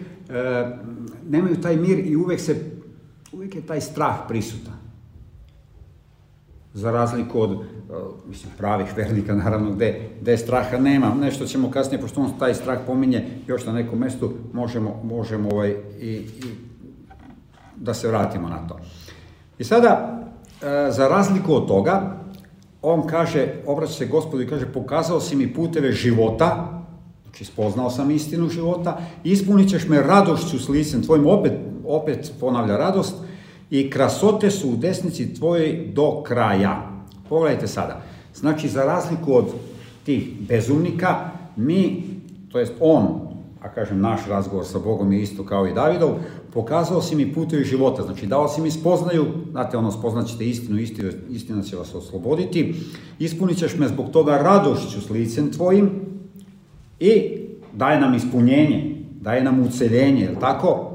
[1.28, 2.70] nemaju taj mir i uvek se,
[3.32, 4.75] uvek je taj strah prisutan
[6.76, 7.60] za razliku od, uh,
[8.28, 11.14] mislim, pravih vernika, naravno, gde, gde straha nema.
[11.14, 15.74] Nešto ćemo kasnije, pošto on taj strah pominje još na nekom mestu, možemo, možemo ovaj,
[16.00, 16.26] i, i
[17.76, 18.78] da se vratimo na to.
[19.58, 22.16] I sada, uh, za razliku od toga,
[22.82, 26.82] on kaže, obraća se gospodu i kaže, pokazao si mi puteve života,
[27.24, 31.52] znači spoznao sam istinu života, ispunit ćeš me radošću s licem tvojim, opet,
[31.84, 33.25] opet ponavlja radost,
[33.70, 36.90] i krasote su u desnici tvojoj do kraja.
[37.28, 38.02] Pogledajte sada.
[38.34, 39.46] Znači, za razliku od
[40.04, 42.02] tih bezumnika, mi,
[42.52, 43.26] to jest on,
[43.62, 46.10] a kažem naš razgovor sa Bogom je isto kao i Davidov,
[46.52, 51.10] pokazao si mi putevi života, znači dao si mi spoznaju, znate ono spoznaćete istinu, istina,
[51.30, 52.74] istina će vas osloboditi,
[53.18, 55.90] ispunit ćeš me zbog toga radošću s licem tvojim
[57.00, 57.22] i
[57.72, 60.85] daje nam ispunjenje, daje nam uceljenje, je tako?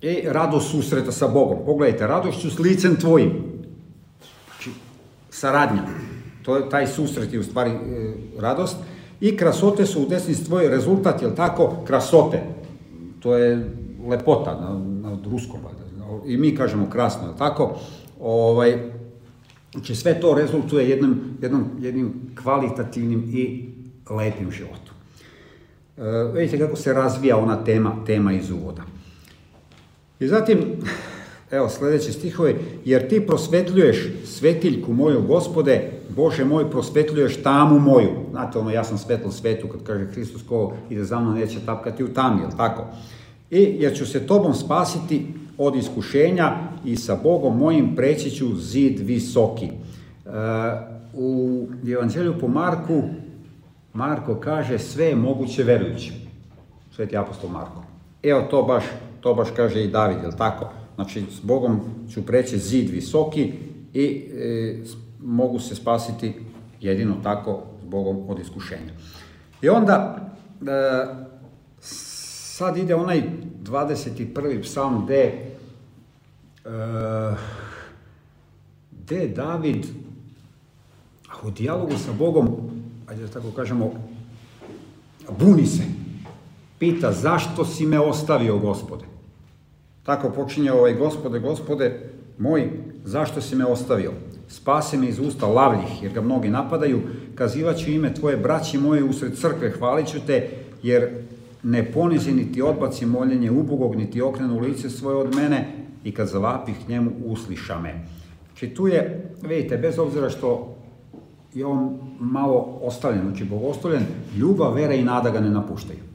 [0.00, 1.58] I radost susreta sa Bogom.
[1.66, 3.32] Pogledajte, radošću s licem tvojim.
[4.46, 4.70] Znači,
[5.30, 5.82] saradnja.
[6.42, 7.76] To je, taj susret je u stvari e,
[8.38, 8.76] radost.
[9.20, 12.42] I krasote su u desnici tvoje rezultat, jel tako, krasote.
[13.20, 13.70] To je
[14.08, 14.78] lepota na,
[15.10, 15.60] na ruskom,
[16.26, 17.76] i mi kažemo krasno, jel tako?
[18.20, 18.78] Ovaj,
[19.72, 23.68] znači sve to rezultuje jednom, jednom, jednim kvalitativnim i
[24.10, 24.94] lepim životom.
[25.96, 26.02] E,
[26.34, 28.82] vidite kako se razvija ona tema, tema iz uvoda.
[30.20, 30.58] I zatim,
[31.50, 32.54] evo sledeće stihove,
[32.84, 38.10] jer ti prosvetljuješ svetiljku moju, gospode, Bože moj, prosvetljuješ tamu moju.
[38.30, 42.04] Znate, ono, ja sam svetlo svetu, kad kaže Hristos, ko ide za mnom, neće tapkati
[42.04, 42.84] u tami, jel tako?
[43.50, 45.26] I jer ću se tobom spasiti
[45.58, 49.66] od iskušenja i sa Bogom mojim preći ću zid visoki.
[49.66, 49.70] E,
[51.14, 53.02] u Evanđelju po Marku,
[53.92, 56.12] Marko kaže sve je moguće verujući.
[56.96, 57.84] Sveti apostol Marko.
[58.22, 58.84] Evo to baš,
[59.20, 60.68] to baš kaže i David, jel tako?
[60.94, 61.80] Znači, s Bogom
[62.12, 63.52] ću preći zid visoki
[63.94, 64.76] i e,
[65.20, 66.34] mogu se spasiti
[66.80, 68.92] jedino tako s Bogom od iskušenja.
[69.62, 70.28] I onda,
[70.60, 71.06] e,
[71.80, 73.22] sad ide onaj
[73.62, 74.62] 21.
[74.62, 75.22] psalm gde,
[76.64, 76.70] e,
[78.90, 79.86] gde David
[81.44, 82.56] u dijalogu sa Bogom,
[83.06, 83.92] ajde da tako kažemo,
[85.38, 85.97] buni se.
[86.78, 89.04] Pita, zašto si me ostavio, gospode?
[90.02, 92.70] Tako počinje ovaj, gospode, gospode, moj,
[93.04, 94.12] zašto si me ostavio?
[94.48, 97.00] Spase me iz usta lavljih, jer ga mnogi napadaju,
[97.34, 100.48] kazivaću ime tvoje braći moje usred crkve, hvalit ću te,
[100.82, 101.10] jer
[101.62, 105.68] ne ponizi niti odbaci moljenje ubogog, niti okrenu lice svoje od mene
[106.04, 108.04] i kad zavapih njemu usliša me.
[108.46, 110.76] Znači tu je, vidite, bez obzira što
[111.54, 114.02] je on malo ostavljen, znači bogostavljen,
[114.36, 116.07] ljubav, vera i nada ga ne napuštaju.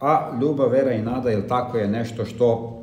[0.00, 2.82] A ljubav, vera i nada, jel tako, je nešto što,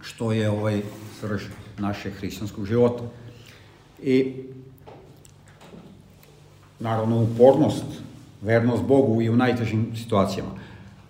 [0.00, 0.80] što je ovaj
[1.20, 1.42] srž
[1.78, 3.02] našeg hrišćanskog života.
[4.02, 4.34] I
[6.80, 7.84] naravno upornost,
[8.42, 10.50] vernost Bogu i u najtežim situacijama.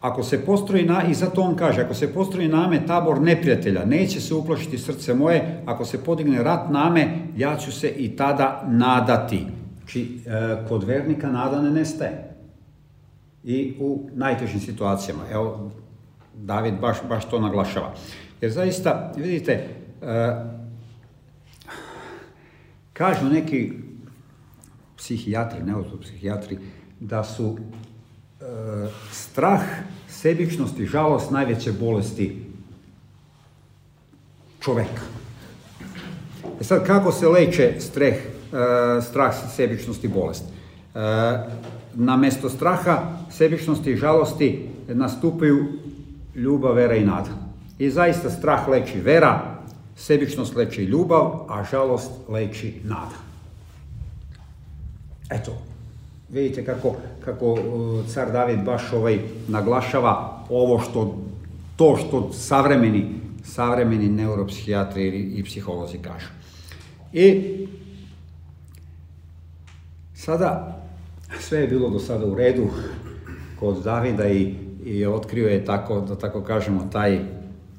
[0.01, 4.21] Ako se postroji na, i zato on kaže, ako se postroji name tabor neprijatelja, neće
[4.21, 9.47] se uplašiti srce moje, ako se podigne rat name, ja ću se i tada nadati.
[9.79, 10.21] Znači,
[10.69, 12.32] kod vernika nada ne nestaje.
[13.45, 15.23] I u najtežim situacijama.
[15.31, 15.71] Evo,
[16.35, 17.95] David baš, baš to naglašava.
[18.41, 20.45] Jer zaista, vidite, e,
[22.93, 23.73] kažu neki
[24.97, 26.59] psihijatri, neuropsihijatri,
[27.01, 28.45] da su e,
[29.11, 29.63] strah,
[30.09, 32.47] sebičnost i žalost najveće bolesti
[34.61, 35.03] čoveka.
[36.61, 40.45] E sad, kako se leče streh, e, strah, sebičnost i bolest?
[40.95, 40.99] E,
[41.95, 45.67] na mesto straha, sebičnosti i žalosti nastupaju
[46.35, 47.31] ljubav, vera i nada.
[47.79, 49.59] I zaista strah leči vera,
[49.97, 53.17] sebičnost leči ljubav, a žalost leči nada.
[55.31, 55.53] Eto,
[56.29, 57.61] vidite kako, kako uh,
[58.07, 61.19] car David baš ovaj naglašava ovo što,
[61.77, 66.29] to što savremeni, savremeni neuropsihijatri i psiholozi kažu.
[67.13, 67.57] I
[70.15, 70.82] sada
[71.41, 72.67] sve je bilo do sada u redu.
[73.61, 77.21] Kod Davida i, i otkrio je tako, da tako kažemo, taj,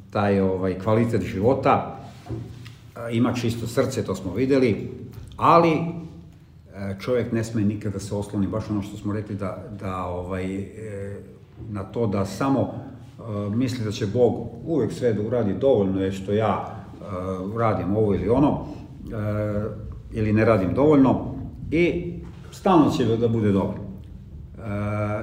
[0.10, 2.00] taj ovaj, kvalitet života,
[3.12, 4.92] ima čisto srce, to smo videli,
[5.38, 5.78] ali
[6.76, 10.56] E, čovjek ne sme nikada se osloni, baš ono što smo rekli, da, da ovaj,
[10.56, 11.18] e,
[11.70, 16.12] na to da samo e, misli da će Bog uvek sve da uradi dovoljno je
[16.12, 16.80] što ja
[17.58, 18.66] radim ovo ili ono,
[20.12, 21.36] ili ne radim dovoljno
[21.72, 22.14] i
[22.64, 23.78] stalno će da bude dobro.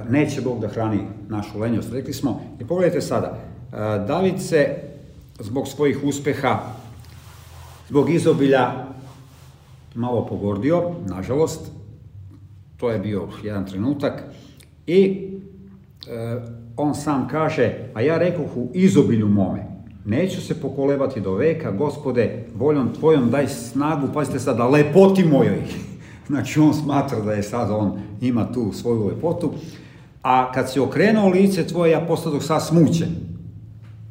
[0.09, 0.99] Neće Bog da hrani
[1.29, 2.41] našu lenjost, rekli smo.
[2.59, 3.37] I pogledajte sada,
[4.07, 4.75] David se
[5.39, 6.59] zbog svojih uspeha,
[7.89, 8.71] zbog izobilja
[9.95, 11.71] malo pogordio, nažalost,
[12.77, 14.23] to je bio jedan trenutak,
[14.87, 15.29] i
[16.07, 16.41] e,
[16.77, 19.65] on sam kaže, a ja rekoh u izobilju mome,
[20.05, 25.90] neću se pokolebati do veka, gospode, voljom tvojom daj snagu, pazite sada, lepoti mojoj.
[26.27, 29.53] Znači on smatra da je sad on ima tu svoju lepotu,
[30.21, 33.09] a kad se okrenuo lice tvoje, ja postadoh sad smućen.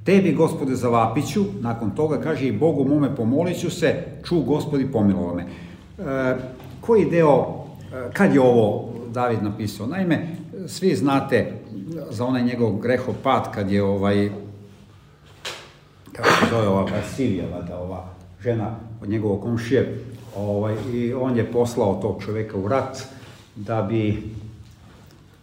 [0.05, 5.35] Tebi, gospode, zavapiću, nakon toga kaže i Bogu mome pomolit ću se, ču, gospodi, pomilova
[5.35, 5.43] me.
[5.43, 6.37] E,
[6.81, 7.65] koji deo
[8.13, 9.87] kad je ovo David napisao?
[9.87, 10.29] Naime,
[10.67, 11.53] svi znate
[12.11, 14.31] za onaj njegov grehopad kad je ovaj,
[16.13, 18.09] kako se zove ova Vasilija, vada, ova
[18.43, 19.99] žena od njegovog komšije,
[20.37, 22.99] ovaj, i on je poslao tog čoveka u rat
[23.57, 24.31] da bi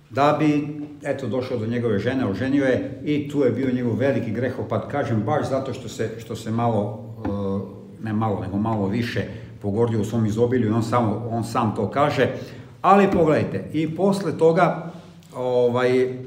[0.09, 4.31] da bi, eto, došao do njegove žene, oženio je i tu je bio njegov veliki
[4.31, 9.25] grehopad, kažem, baš zato što se, što se malo, e, ne malo, nego malo više
[9.61, 12.31] pogordio u svom izobilju i on sam, on sam to kaže,
[12.81, 14.91] ali pogledajte, i posle toga,
[15.35, 16.17] ovaj,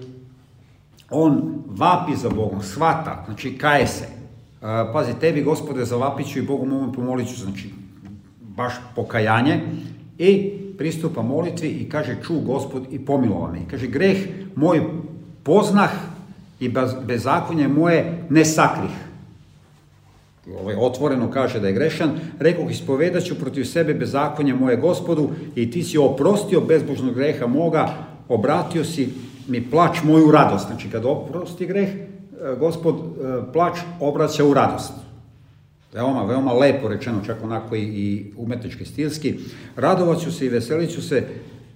[1.11, 6.66] on vapi za Bogom, svata, znači kaje se, e, pazi, tebi gospode zavapiću i Bogu
[6.66, 7.70] mogu pomoliću, znači,
[8.61, 9.61] baš pokajanje,
[10.18, 13.59] i pristupa molitvi i kaže ču gospod i pomilova me.
[13.59, 14.18] I kaže greh
[14.55, 14.83] moj
[15.42, 15.90] poznah
[16.61, 18.96] i bez, bezakonje moje ne sakrih.
[20.61, 22.12] Ovaj, otvoreno kaže da je grešan.
[22.38, 27.88] Rekao, ispovedat ću protiv sebe bezakonje moje gospodu i ti si oprostio bezbožnog greha moga,
[28.29, 29.09] obratio si
[29.49, 30.66] mi plač moju radost.
[30.66, 35.10] Znači, kad oprosti greh, e, gospod e, plač obraća u radost.
[35.92, 39.38] Veoma, veoma lepo rečeno, čak onako i, i umetnički stilski.
[39.76, 41.26] Radovaću se i veseliću se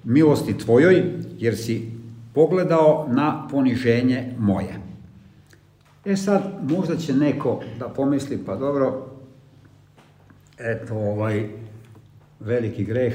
[0.04, 1.02] milosti tvojoj,
[1.38, 1.90] jer si
[2.34, 4.80] pogledao na poniženje moje.
[6.04, 9.06] E sad, možda će neko da pomisli, pa dobro,
[10.58, 11.48] eto, ovaj,
[12.40, 13.14] veliki greh,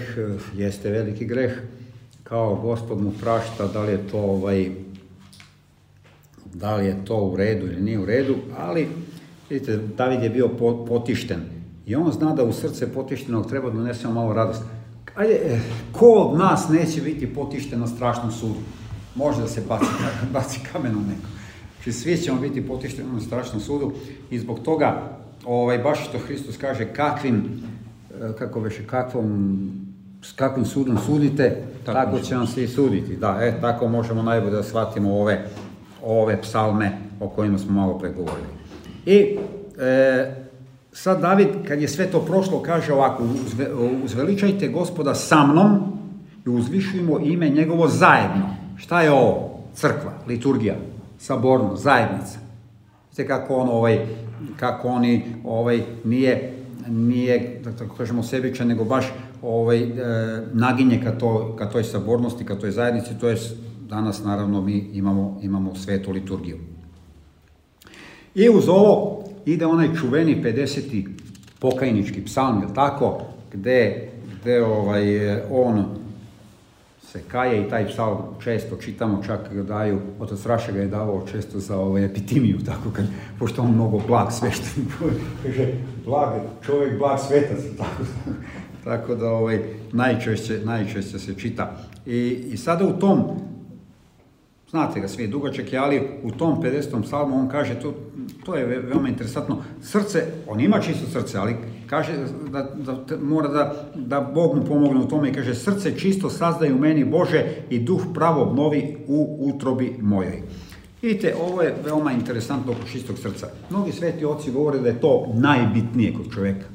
[0.56, 1.52] jeste veliki greh,
[2.24, 4.70] kao gospod mu prašta, da li je to ovaj,
[6.54, 8.88] da li je to u redu ili nije u redu, ali
[9.50, 10.50] Vidite, David je bio
[10.88, 11.40] potišten
[11.86, 14.62] i on zna da u srce potištenog treba da donesemo malo radost.
[15.16, 15.60] Ajde, eh,
[15.92, 18.60] ko od nas neće biti potišten na strašnom sudu?
[19.16, 19.86] Može da se baci,
[20.34, 21.28] baci kamenom neko.
[21.76, 23.94] Znači, svi ćemo biti potišteni na strašnom sudu
[24.30, 27.44] i zbog toga, ovaj, baš što Hristos kaže, kakvim,
[28.22, 29.72] eh, kako veše, kakvom,
[30.22, 33.16] s kakvim sudom sudite, tako, tako će vam se i suditi.
[33.16, 35.50] Da, e, tako možemo najbolje da shvatimo ove,
[36.04, 38.59] ove psalme o kojima smo malo pregovorili.
[39.06, 39.38] I
[39.80, 40.36] e,
[40.92, 43.68] sad David, kad je sve to prošlo, kaže ovako, uzve,
[44.04, 45.80] uzveličajte gospoda sa mnom
[46.46, 48.56] i uzvišujemo ime njegovo zajedno.
[48.78, 49.60] Šta je ovo?
[49.74, 50.76] Crkva, liturgija,
[51.18, 52.40] saborno, zajednica.
[53.20, 54.06] Vidite kako on ovaj,
[54.60, 56.54] kako oni ovaj, nije,
[56.88, 59.06] nije, da tako kažemo, sebičan, nego baš
[59.42, 59.92] ovaj, e,
[60.54, 63.38] naginje ka, to, ka toj sabornosti, ka toj zajednici, to je
[63.90, 66.58] danas naravno mi imamo, imamo svetu liturgiju.
[68.36, 71.08] I uz ovo ide onaj čuveni 50.
[71.60, 74.10] pokajnički psalm, je tako, gde,
[74.42, 75.04] gde ovaj,
[75.52, 75.86] on
[77.12, 81.26] se kaje i taj psalm često čitamo, čak ga daju, otac Raša ga je davao
[81.32, 83.06] često za ovaj, epitimiju, tako kad,
[83.40, 84.86] pošto on mnogo blag svešten,
[85.44, 85.74] kaže,
[86.06, 86.30] blag,
[86.66, 88.04] čovjek blag svetac, tako,
[88.84, 89.60] tako da ovaj,
[89.92, 91.78] najčešće, najčešće se čita.
[92.06, 93.24] I, I sada u tom
[94.70, 97.04] Znate ga svi, dugačak je, ali u tom 50.
[97.04, 97.94] psalmu on kaže, to,
[98.46, 101.56] to je veoma interesantno, srce, on ima čisto srce, ali
[101.88, 102.14] kaže
[102.52, 106.74] da, da mora da, da Bog mu pomogne u tome i kaže, srce čisto sazdaj
[106.74, 110.42] u meni Bože i duh pravo obnovi u utrobi mojoj.
[111.02, 113.48] Vidite, ovo je veoma interesantno oko čistog srca.
[113.70, 116.66] Mnogi sveti oci govore da je to najbitnije kod čoveka.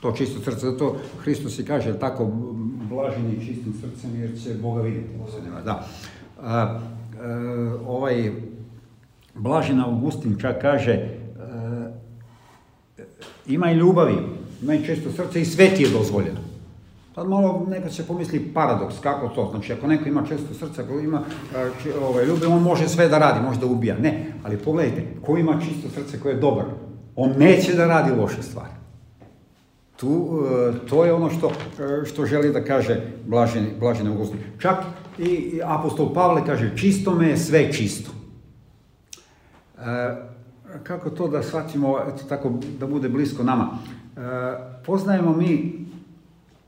[0.00, 2.32] To čisto srce, zato Hristos i kaže tako,
[2.88, 5.08] blaženi čistim srcem jer će Boga vidjeti.
[5.64, 5.88] Da.
[7.24, 8.32] Eh, ovaj
[9.34, 11.08] Blažen Augustin čak kaže eh,
[13.46, 14.14] ima i ljubavi,
[14.62, 16.40] ima i često srce i sve ti je dozvoljeno.
[17.14, 19.48] Sad malo neko će pomisli paradoks, kako to?
[19.50, 21.22] Znači, ako neko ima često srce, ako ima
[21.82, 23.96] či, ovaj, ljubav, on može sve da radi, može da ubija.
[23.98, 26.64] Ne, ali pogledajte, ko ima čisto srce, ko je dobar,
[27.16, 28.72] on neće da radi loše stvari.
[29.96, 30.42] Tu,
[30.88, 31.52] to je ono što,
[32.04, 34.38] što želi da kaže Blaženi, Blaženi Augustin.
[34.58, 34.76] Čak
[35.18, 38.10] i apostol Pavle kaže, čisto me je sve čisto.
[39.78, 40.16] E,
[40.82, 43.68] kako to da shvatimo, eto tako, da bude blisko nama?
[43.70, 44.20] E,
[44.86, 45.86] poznajemo mi,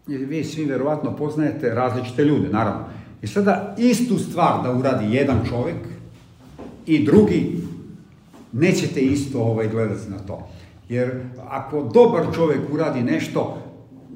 [0.07, 2.85] vi svi verovatno poznajete različite ljude, naravno.
[3.23, 5.77] I sada istu stvar da uradi jedan čovek
[6.87, 7.57] i drugi,
[8.53, 10.49] nećete isto ovaj, gledati na to.
[10.89, 13.59] Jer ako dobar čovek uradi nešto,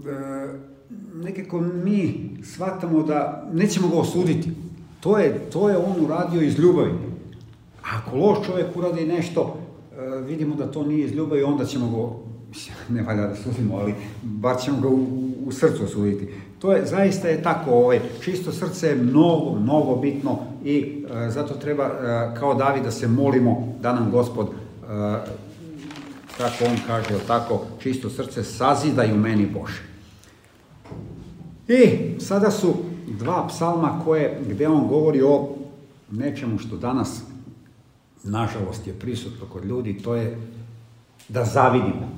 [0.07, 0.70] e,
[1.23, 4.51] nekako mi shvatamo da nećemo ga osuditi.
[5.01, 6.93] To je, to je on uradio iz ljubavi.
[7.83, 9.57] Ako loš čovek uradi nešto,
[9.93, 12.09] e, vidimo da to nije iz ljubavi, onda ćemo ga,
[12.95, 15.07] ne valja da sudimo, ali bar ćemo ga u,
[15.47, 16.29] u srcu osuditi.
[16.59, 21.55] To je, zaista je tako, ovaj, čisto srce je mnogo, mnogo bitno i e, zato
[21.55, 24.51] treba, e, kao David, da se molimo da nam Gospod e,
[26.39, 29.90] kako on kaže, tako, čisto srce, sazidaj u meni Bože.
[31.71, 32.75] I sada su
[33.07, 35.49] dva psalma koje, gde on govori o
[36.11, 37.23] nečemu što danas,
[38.25, 40.39] nažalost, je prisutno kod ljudi, to je
[41.29, 42.09] da zavidimo.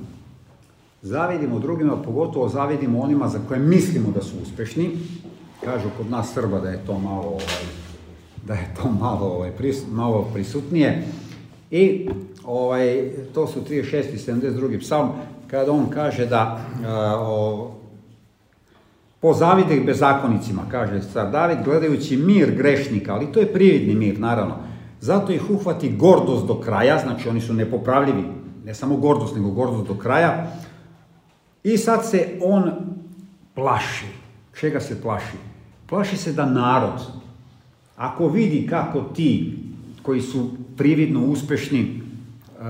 [1.01, 4.97] Zavidimo drugima, pogotovo zavidimo onima za koje mislimo da su uspešni.
[5.63, 7.65] Kažu kod nas Srba da je to malo, ovaj,
[8.47, 9.51] da je to malo, ovaj,
[9.91, 11.07] malo prisutnije.
[11.71, 12.09] I
[12.45, 14.13] ovaj, to su 36.
[14.13, 14.79] i 72.
[14.79, 15.09] psalm,
[15.47, 16.65] kada on kaže da
[17.19, 17.71] o,
[19.23, 24.55] pozavide bezakonicima, kaže car David, gledajući mir grešnika, ali to je prividni mir, naravno.
[25.01, 28.23] Zato ih uhvati gordost do kraja, znači oni su nepopravljivi,
[28.65, 30.51] ne samo gordost, nego gordost do kraja.
[31.63, 32.71] I sad se on
[33.55, 34.05] plaši.
[34.59, 35.37] Čega se plaši?
[35.89, 36.99] Plaši se da narod,
[37.95, 39.59] ako vidi kako ti,
[40.01, 42.63] koji su prividno uspešni, e,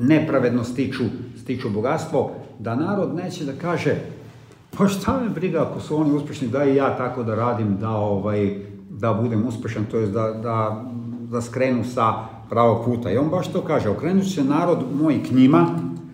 [0.00, 1.04] nepravedno stiču,
[1.42, 4.15] stiču bogatstvo, da narod neće da kaže
[4.78, 7.90] pa šta me briga ako su oni uspešni, da i ja tako da radim, da,
[7.90, 8.58] ovaj,
[8.90, 10.84] da budem uspešan, to je da, da,
[11.30, 12.14] da skrenu sa
[12.50, 13.10] pravog puta.
[13.10, 15.66] I on baš to kaže, okrenut će narod moj k njima,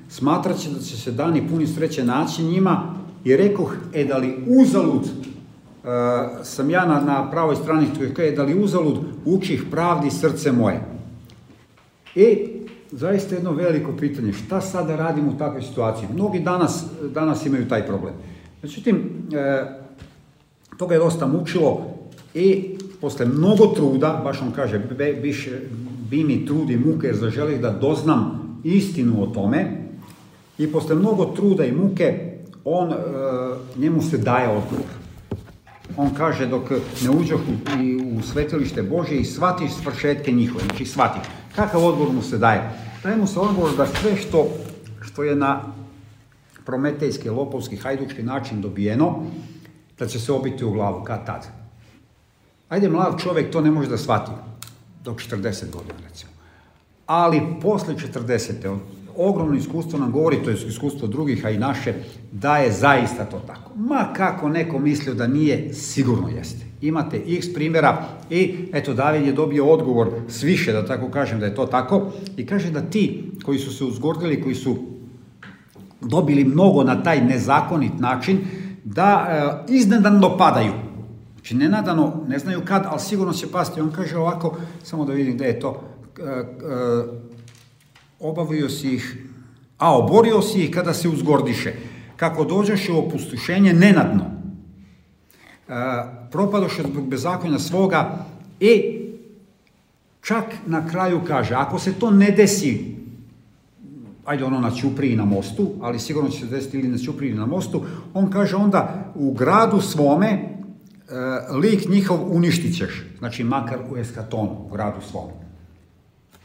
[0.08, 2.94] smatraće da će se dani puni sreće naći njima
[3.24, 5.90] i rekoh, e da li uzalud uh,
[6.42, 7.86] sam ja na, na pravoj strani,
[8.16, 10.80] to je da li uzalud učih pravdi srce moje.
[12.14, 12.38] I
[12.90, 16.08] zaista jedno veliko pitanje, šta sada da radimo u takvoj situaciji?
[16.14, 16.84] Mnogi danas,
[17.14, 18.14] danas imaju taj problem.
[18.62, 18.96] Međutim,
[19.34, 19.64] e,
[20.78, 21.86] toga je dosta mučilo
[22.34, 25.60] i posle mnogo truda, baš on kaže, be, biše,
[26.10, 29.82] bi mi trud i muke jer zaželih da doznam istinu o tome
[30.58, 32.32] i posle mnogo truda i muke
[32.64, 32.96] on, e,
[33.76, 34.86] njemu se daje odgovor.
[35.96, 36.70] On kaže dok
[37.04, 41.22] ne uđoh u, u svetilište Bože i shvatiš svršetke njihove, znači shvatiš.
[41.56, 42.70] Kakav odgovor mu se daje?
[43.02, 44.48] Daje mu se odgovor da sve što,
[45.00, 45.60] što je na
[46.64, 49.24] prometejski, lopovski, hajdučki način dobijeno,
[49.98, 51.46] da će se obiti u glavu, kad tad.
[52.68, 54.30] Ajde, mlad čovek to ne može da shvati,
[55.04, 56.32] dok 40 godina, recimo.
[57.06, 58.78] Ali posle 40.
[59.16, 61.94] ogromno iskustvo nam govori, to je iskustvo drugih, a i naše,
[62.32, 63.70] da je zaista to tako.
[63.76, 66.66] Ma kako neko mislio da nije, sigurno jeste.
[66.80, 71.46] Imate x primjera i eto David je dobio odgovor s više, da tako kažem da
[71.46, 74.76] je to tako, i kaže da ti koji su se uzgordili, koji su
[76.04, 78.38] dobili mnogo na taj nezakonit način,
[78.84, 80.72] da e, iznenadno padaju.
[81.34, 83.80] Znači, nenadano, ne znaju kad, ali sigurno će pasti.
[83.80, 85.82] On kaže ovako, samo da vidim gde je to,
[86.18, 86.44] e, e,
[88.20, 89.26] obavio si ih,
[89.78, 91.72] a oborio si ih kada se uzgordiše.
[92.16, 94.24] Kako dođeš u opustušenje nenadno.
[95.68, 95.72] E,
[96.30, 98.26] propadoše zbog bezakonja svoga
[98.60, 98.98] i
[100.20, 102.96] čak na kraju kaže, ako se to ne desi
[104.24, 107.46] ajde ono na Ćupriji na mostu, ali sigurno će se desiti ili na Ćupriji na
[107.46, 110.44] mostu, on kaže onda u gradu svome e,
[111.56, 115.32] lik njihov uništit ćeš, znači makar u eskatonu, u gradu svome.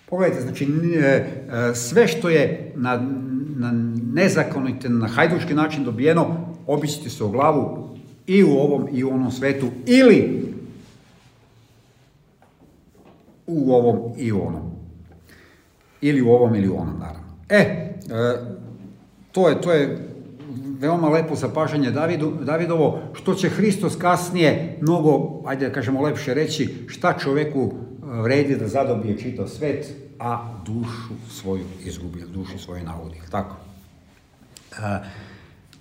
[0.09, 3.07] Pogledajte, znači e, e, sve što je na,
[3.55, 3.71] na
[4.13, 7.89] nezakonit, na hajduški način dobijeno, obićete se o glavu
[8.27, 10.47] i u ovom i u onom svetu, ili
[13.47, 14.71] u ovom i u onom.
[16.01, 17.26] Ili u ovom ili u onom, naravno.
[17.49, 17.95] E, e,
[19.31, 20.07] to je, to je
[20.79, 26.75] veoma lepo zapažanje Davidu, Davidovo, što će Hristos kasnije mnogo, ajde da kažemo lepše reći,
[26.87, 33.21] šta čoveku e, vredi da zadobije čitav svet, a dušu svoju izgubi, dušu svoju navodi,
[33.31, 33.55] tako?
[34.71, 34.99] E,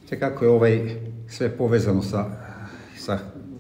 [0.09, 0.97] te kako je ovaj
[1.29, 2.25] sve povezano sa,
[2.99, 3.19] sa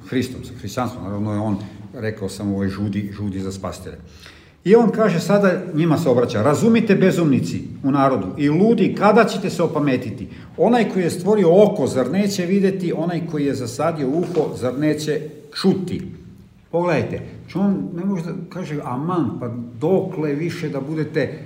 [0.09, 1.59] Hristom, sa hrišćanstvom, naravno je on,
[1.94, 3.96] rekao sam, ovoj žudi, žudi za spastire.
[4.66, 9.50] I on kaže sada, njima se obraća, razumite bezumnici u narodu i ludi, kada ćete
[9.50, 10.28] se opametiti?
[10.56, 12.92] Onaj koji je stvorio oko, zar neće videti?
[12.96, 15.20] Onaj koji je zasadio uho, zar neće
[15.54, 16.02] čuti?
[16.70, 17.20] Pogledajte,
[17.54, 19.50] on ne može da kaže, aman, pa
[19.80, 21.38] dokle više da budete,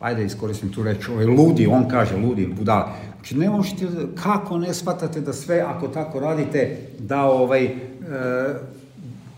[0.00, 2.92] ajde iskoristim tu reč, ovaj ludi, on kaže ludi, budala.
[3.14, 3.86] Znači ne možete,
[4.22, 7.72] kako ne shvatate da sve, ako tako radite, da ovaj, e,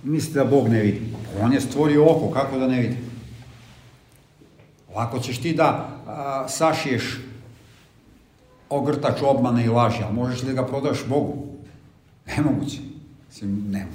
[0.05, 1.01] mislite da Bog ne vidi.
[1.43, 2.97] On je stvorio oko, kako da ne vidi?
[4.95, 7.21] Lako ćeš ti da a, sašiješ
[8.71, 11.47] ogrtač obmane i laži, ali možeš li da ga prodaš Bogu?
[12.27, 12.79] Nemoguće.
[13.29, 13.87] Mislim, ne.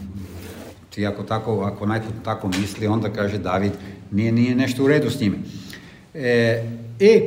[0.90, 3.72] Ti ako tako, ako najko tako misli, onda kaže David,
[4.12, 5.38] nije, nije nešto u redu s njime.
[6.14, 6.64] E,
[7.00, 7.22] I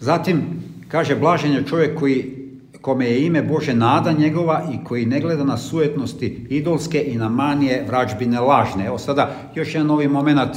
[0.00, 2.37] zatim kaže, blažen je čovjek koji
[2.80, 7.28] kome je ime Bože nada njegova i koji ne gleda na sujetnosti idolske i na
[7.28, 8.86] manije vrađbine lažne.
[8.86, 10.56] Evo sada još jedan novi moment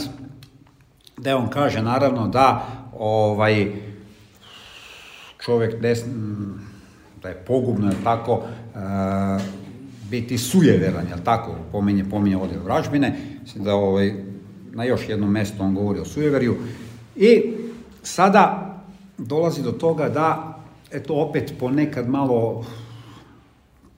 [1.17, 2.67] gde on kaže naravno da
[2.99, 3.71] ovaj
[5.45, 6.03] čovjek des,
[7.21, 8.41] da je pogubno, je tako,
[10.09, 13.17] biti sujeveran, jel tako, pominje, pominje ovdje vražbine,
[13.55, 14.13] da ovaj,
[14.71, 16.55] na još jednom mjestu on govori o sujeverju.
[17.15, 17.53] I
[18.03, 18.75] sada
[19.17, 20.50] dolazi do toga da,
[20.91, 22.65] eto opet ponekad malo,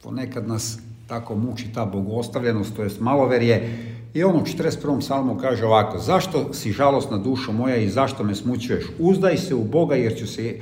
[0.04, 3.80] ponekad nas tako muči ta bogostavljenost, to jest maloverje,
[4.14, 5.00] i on u 41.
[5.00, 8.86] psalmu kaže ovako, zašto si žalosna dušo moja i zašto me smućuješ?
[9.00, 10.60] Uzdaj se u Boga jer ću se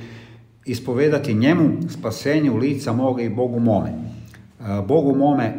[0.66, 3.90] ispovedati njemu spasenju lica moga i Bogu mome.
[3.90, 5.54] E, Bogu mome,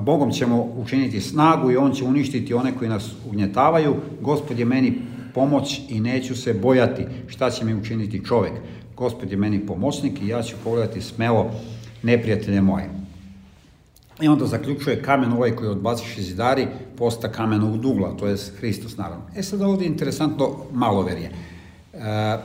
[0.00, 3.94] Bogom ćemo učiniti snagu i On će uništiti one koji nas ugnjetavaju.
[4.20, 4.98] Gospod je meni
[5.36, 8.54] pomoć i neću se bojati šta će mi učiniti čovjek.
[8.96, 11.50] Gospod je meni pomoćnik i ja ću pogledati smelo
[12.02, 12.90] neprijatelje moje.
[14.20, 16.66] I onda zaključuje kamen ovaj koji odbaciš iz zidari,
[16.96, 19.24] posta kamenog dugla, to je Hristos naravno.
[19.36, 21.30] E sad ovdje je interesantno maloverje.
[21.94, 22.38] E,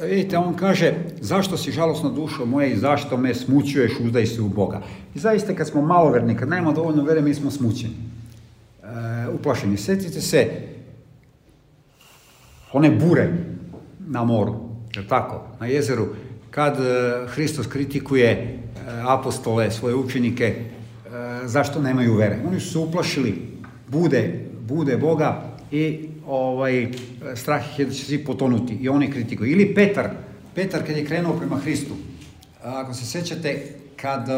[0.00, 4.48] vidite, on kaže, zašto si žalosna dušo moja i zašto me smućuješ, uzdaj se u
[4.48, 4.80] Boga.
[5.14, 7.94] I zaista kad smo maloverni, kad nemamo dovoljno vere, mi smo smućeni.
[8.82, 9.76] E, uplašeni.
[9.76, 10.71] Sjetite se
[12.72, 13.32] one bure
[14.00, 14.54] na moru,
[14.96, 16.06] je tako, na jezeru,
[16.50, 18.58] kad e, Hristos kritikuje e,
[19.08, 20.60] apostole, svoje učenike, e,
[21.44, 22.38] zašto nemaju vere.
[22.48, 23.52] Oni su se uplašili
[23.88, 26.88] bude, bude Boga i ovaj,
[27.34, 29.50] strah ih je da će svi potonuti i oni kritikuju.
[29.50, 30.10] Ili Petar,
[30.54, 31.94] Petar kad je krenuo prema Hristu,
[32.62, 33.62] ako se sjećate,
[33.96, 34.28] kad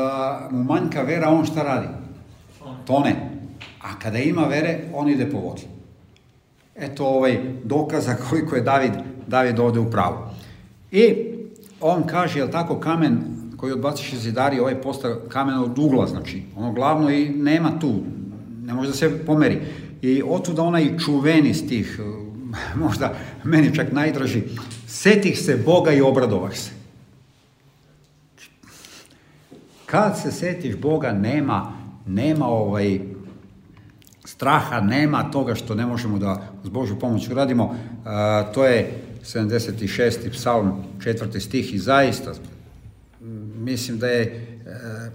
[0.50, 1.88] mu manjka vera, on šta radi?
[2.86, 3.16] Tone.
[3.82, 5.73] A kada ima vere, on ide po vodi.
[6.76, 8.92] Eto ovaj dokaza koliko je David,
[9.26, 10.16] David ovdje u pravu.
[10.90, 11.14] I
[11.80, 13.20] on kaže, jel tako, kamen
[13.56, 17.94] koji odbaciš iz zidari, ovaj posta kamen od ugla, znači, ono glavno i nema tu,
[18.64, 19.60] ne može da se pomeri.
[20.02, 22.00] I otuda onaj čuveni s tih,
[22.84, 23.14] možda
[23.44, 24.42] meni čak najdraži,
[24.86, 26.70] setih se Boga i obradovah se.
[29.86, 31.72] Kad se setiš Boga, nema,
[32.06, 33.00] nema ovaj,
[34.24, 37.76] straha, nema toga što ne možemo da s Božju pomoć uradimo.
[38.54, 40.30] to je 76.
[40.30, 40.72] psalm,
[41.02, 42.32] četvrti stih i zaista
[43.64, 45.10] mislim da je e,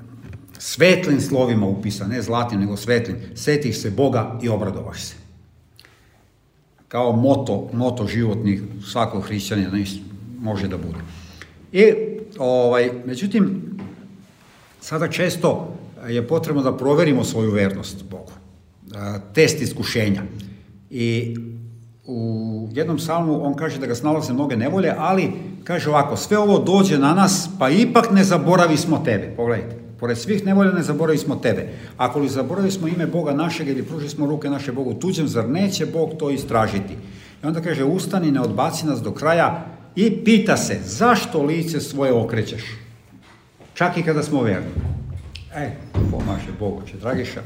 [0.57, 3.18] svetlim slovima upisan, ne zlatnim, nego svetlim.
[3.36, 5.16] Setih se Boga i obradovaš se.
[6.88, 9.72] Kao moto, moto životnih svakog hrišćanina
[10.39, 10.99] može da bude.
[11.72, 11.93] I,
[12.38, 13.62] ovaj, međutim,
[14.82, 18.38] sada često je potrebno da proverimo svoju vernost Bogu
[19.33, 20.21] test iskušenja.
[20.89, 21.37] I
[22.05, 25.31] u jednom psalmu on kaže da ga snalaze mnoge nevolje, ali
[25.63, 29.33] kaže ovako, sve ovo dođe na nas, pa ipak ne zaboravi smo tebe.
[29.35, 31.67] Pogledajte, pored svih nevolja ne zaboravi smo tebe.
[31.97, 35.49] Ako li zaboravi smo ime Boga našeg ili pruži smo ruke naše Bogu tuđem, zar
[35.49, 36.93] neće Bog to istražiti?
[37.43, 39.65] I onda kaže, ustani, ne odbaci nas do kraja
[39.95, 42.63] i pita se, zašto lice svoje okrećeš?
[43.73, 44.69] Čak i kada smo verni.
[45.55, 45.71] E,
[46.11, 47.41] pomaže Bogu će, Dragiša.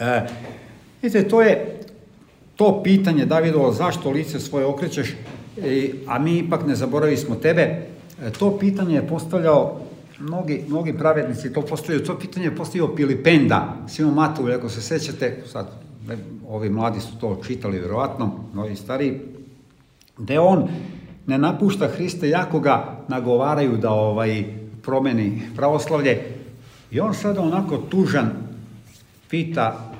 [0.00, 0.26] E,
[1.02, 1.80] vidite, to je
[2.56, 5.14] to pitanje Davidovo zašto lice svoje okrećeš,
[5.56, 7.62] e, a mi ipak ne zaboravili smo tebe.
[7.62, 9.80] E, to pitanje je postavljao
[10.18, 15.42] mnogi, mnogi pravednici, to postavljaju, to pitanje je postavio Pilipenda, Simon Matovu, ako se sećate,
[15.46, 15.66] sad
[16.48, 19.20] ovi mladi su to čitali vjerojatno, novi stariji,
[20.18, 20.68] da on
[21.26, 24.44] ne napušta Hrista, jako ga nagovaraju da ovaj
[24.82, 26.22] promeni pravoslavlje
[26.90, 28.30] i on sada onako tužan
[29.34, 29.90] pita,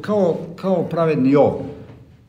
[0.00, 1.60] kao, kao pravedni ov,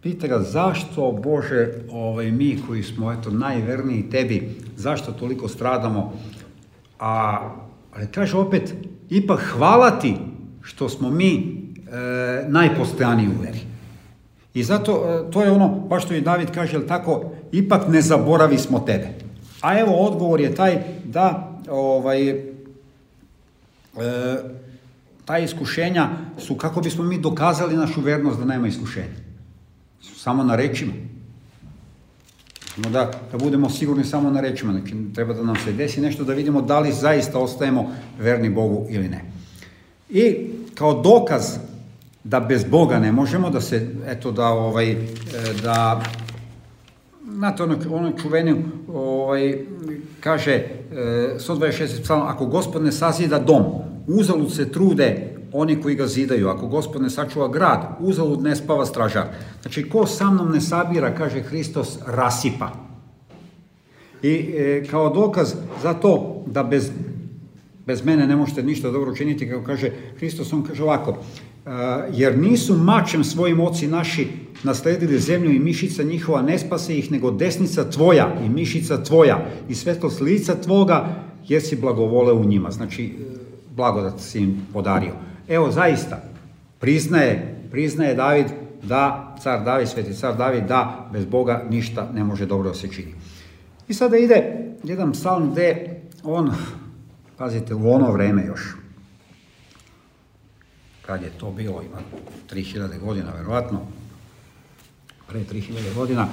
[0.03, 6.13] pita ga zašto Bože ovaj, mi koji smo eto, najverniji tebi, zašto toliko stradamo,
[6.99, 7.39] a
[7.95, 8.73] ali kaže opet,
[9.09, 10.15] ipak hvala ti
[10.61, 11.39] što smo mi e,
[12.47, 13.59] najpostojaniji u veri.
[14.53, 18.01] I zato, e, to je ono, baš što i David kaže, jel tako, ipak ne
[18.01, 19.07] zaboravi smo tebe.
[19.61, 22.35] A evo, odgovor je taj da ovaj, e,
[25.25, 29.15] ta iskušenja su kako bismo mi dokazali našu vernost da nema iskušenja.
[30.01, 30.93] Samo na rečima.
[32.77, 34.71] Da, da budemo sigurni samo na rečima.
[34.71, 38.85] Znači, treba da nam se desi nešto da vidimo da li zaista ostajemo verni Bogu
[38.89, 39.21] ili ne.
[40.09, 41.57] I kao dokaz
[42.23, 44.95] da bez Boga ne možemo, da se, eto, da, ovaj,
[45.63, 46.01] da,
[47.35, 48.55] znate, ono, ono čuveni,
[48.93, 49.65] ovaj,
[50.19, 51.99] kaže, 126.
[51.99, 53.63] E, psalm, ako gospod ne sazida dom,
[54.07, 56.47] uzalud se trude oni koji ga zidaju.
[56.49, 59.27] Ako gospod ne sačuva grad, uzalud ne spava stražar.
[59.61, 62.71] Znači, ko sa mnom ne sabira, kaže Hristos, rasipa.
[64.23, 66.91] I e, kao dokaz za to da bez,
[67.85, 71.69] bez mene ne možete ništa dobro učiniti, kako kaže Hristos, on kaže ovako, e,
[72.13, 74.27] jer nisu mačem svojim oci naši
[74.63, 79.75] nasledili zemlju i mišica njihova ne spase ih, nego desnica tvoja i mišica tvoja i
[79.75, 82.71] svetlost lica tvoga, jer si blagovole u njima.
[82.71, 83.13] Znači,
[83.75, 85.13] blagodat si im podario.
[85.47, 86.23] Evo, zaista,
[86.79, 88.47] priznaje, priznaje David
[88.83, 92.87] da, car David, sveti car David, da bez Boga ništa ne može dobro da se
[92.87, 93.13] čini.
[93.87, 96.51] I sada ide jedan psalm gde on,
[97.37, 98.75] pazite, u ono vreme još,
[101.05, 101.97] kad je to bilo, ima
[102.51, 103.79] 3000 godina, verovatno,
[105.27, 106.27] pre 3000 godina,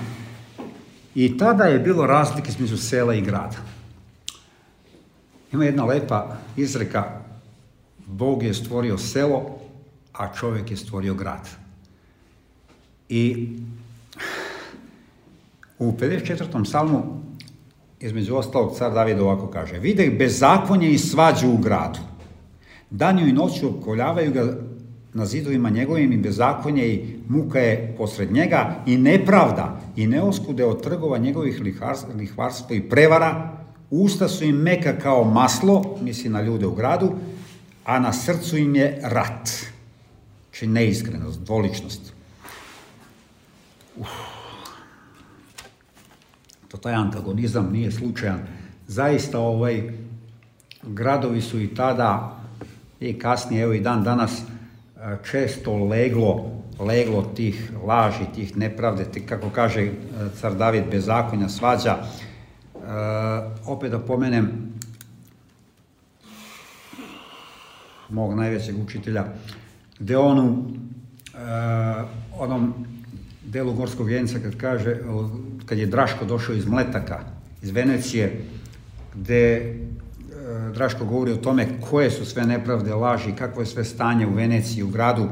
[1.15, 3.57] i tada je bilo razlike između sela i grada.
[5.53, 7.22] Ima jedna lepa izreka,
[8.07, 9.59] Bog je stvorio selo,
[10.13, 11.49] a čovjek je stvorio grad.
[13.09, 13.49] I
[15.79, 16.65] u 54.
[16.65, 17.23] psalmu,
[18.01, 21.99] između ostalog, car David ovako kaže, vide bezakonje i svađu u gradu.
[22.91, 24.57] Danju i noću opkoljavaju ga
[25.15, 30.83] na zidovima njegovim i bezakonje i muka je posred njega i nepravda i neoskude od
[30.83, 31.61] trgova njegovih
[32.15, 33.53] lihvarstva i prevara,
[33.91, 37.13] usta su im meka kao maslo, misli na ljude u gradu,
[37.85, 39.51] a na srcu im je rat.
[40.53, 42.13] Či neiskrenost, dvoličnost.
[43.97, 44.09] Uf.
[46.69, 48.41] To taj antagonizam nije slučajan.
[48.87, 49.93] Zaista ovaj,
[50.83, 52.41] gradovi su i tada
[53.01, 54.43] i kasnije, evo i dan danas,
[55.31, 59.93] često leglo, leglo tih laži, tih nepravde, tih, kako kaže e,
[60.41, 61.99] car David, bezakonja, svađa.
[61.99, 62.79] E,
[63.67, 64.72] opet da pomenem
[68.13, 69.25] mog najvećeg učitelja,
[69.99, 70.65] gde on u
[71.35, 71.39] e,
[72.39, 72.75] onom
[73.45, 74.97] delu Gorskog vjenca kad kaže,
[75.67, 77.21] kad je Draško došao iz Mletaka,
[77.63, 78.45] iz Venecije,
[79.15, 79.75] gde
[80.75, 84.83] Draško govori o tome koje su sve nepravde, laži, kakvo je sve stanje u Veneciji,
[84.83, 85.29] u gradu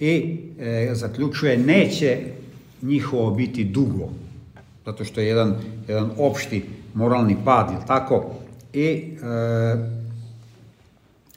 [0.00, 2.18] i e, zaključuje neće
[2.82, 4.08] njihovo biti dugo,
[4.86, 5.54] zato što je jedan,
[5.88, 6.64] jedan opšti
[6.94, 8.34] moralni pad, je tako?
[8.72, 10.01] I e,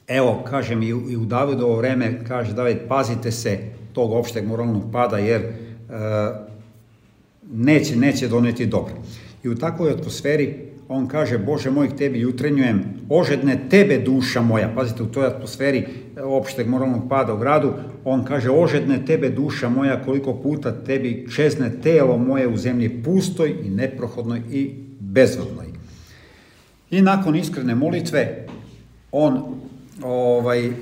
[0.08, 3.58] evo, kažem, i i u Davidovo vreme, kaže David, pazite se
[3.92, 5.52] tog opšteg moralnog pada, jer e,
[7.52, 8.94] neće, neće doneti dobro.
[9.44, 10.54] I u takvoj atmosferi
[10.88, 15.78] on kaže, Bože moj, tebi jutrenjujem, ožedne tebe duša moja, pazite, u toj atmosferi
[16.16, 17.72] e, opšteg moralnog pada u gradu,
[18.04, 23.54] on kaže, ožedne tebe duša moja, koliko puta tebi čezne telo moje u zemlji pustoj
[23.64, 25.66] i neprohodnoj i bezvodnoj.
[26.90, 28.46] I nakon iskrene molitve,
[29.12, 29.60] on
[30.02, 30.72] ovaj, e,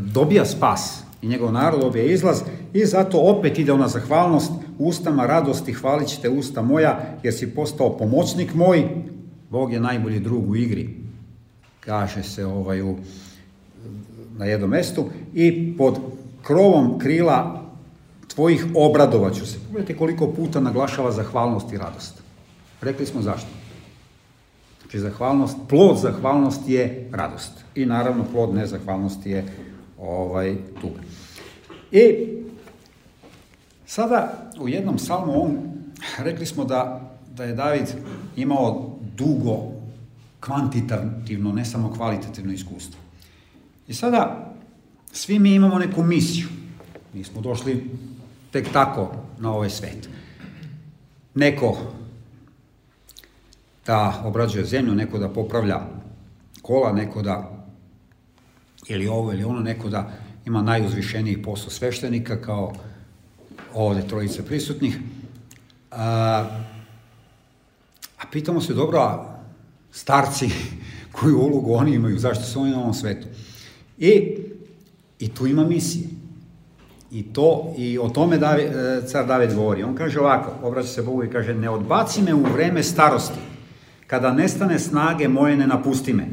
[0.00, 2.42] dobija spas i njegov narod dobija izlaz
[2.72, 7.98] i zato opet ide ona zahvalnost, ustama radosti, hvalit ćete usta moja, jer si postao
[7.98, 8.88] pomoćnik moj,
[9.50, 10.96] Bog je najbolji drug u igri,
[11.80, 12.96] kaže se ovaj u,
[14.38, 15.98] na jednom mestu, i pod
[16.42, 17.62] krovom krila
[18.28, 19.58] tvojih obradovaću se.
[19.66, 22.22] Pogledajte koliko puta naglašava zahvalnost i radost.
[22.80, 23.57] Rekli smo zašto.
[24.88, 27.52] Znači, zahvalnost, plod zahvalnosti je radost.
[27.74, 29.44] I naravno, plod nezahvalnosti je
[29.98, 31.00] ovaj, tuga.
[31.92, 32.28] I
[33.86, 35.58] sada u jednom psalmu on,
[36.18, 37.86] rekli smo da, da je David
[38.36, 39.58] imao dugo
[40.40, 43.00] kvantitativno, ne samo kvalitativno iskustvo.
[43.88, 44.54] I sada
[45.12, 46.48] svi mi imamo neku misiju.
[47.14, 47.90] Mi smo došli
[48.50, 50.08] tek tako na ovaj svet.
[51.34, 51.76] Neko
[53.88, 55.80] da obrađuje zemlju, neko da popravlja
[56.62, 57.64] kola, neko da
[58.88, 60.10] ili ovo ili ono, neko da
[60.46, 62.72] ima najuzvišeniji posao sveštenika kao
[63.74, 64.98] ovde trojice prisutnih.
[65.90, 66.44] A,
[68.18, 69.24] a pitamo se, dobro,
[69.90, 70.50] starci
[71.16, 73.26] koju ulogu oni imaju, zašto su oni na ovom svetu?
[73.98, 74.36] I,
[75.18, 76.08] i tu ima misije.
[77.10, 79.82] I to, i o tome Davi, e, car David govori.
[79.82, 83.38] On kaže ovako, obraća se Bogu i kaže, ne odbaci me u vreme starosti,
[84.08, 86.28] kada nestane snage moje, ne napusti me.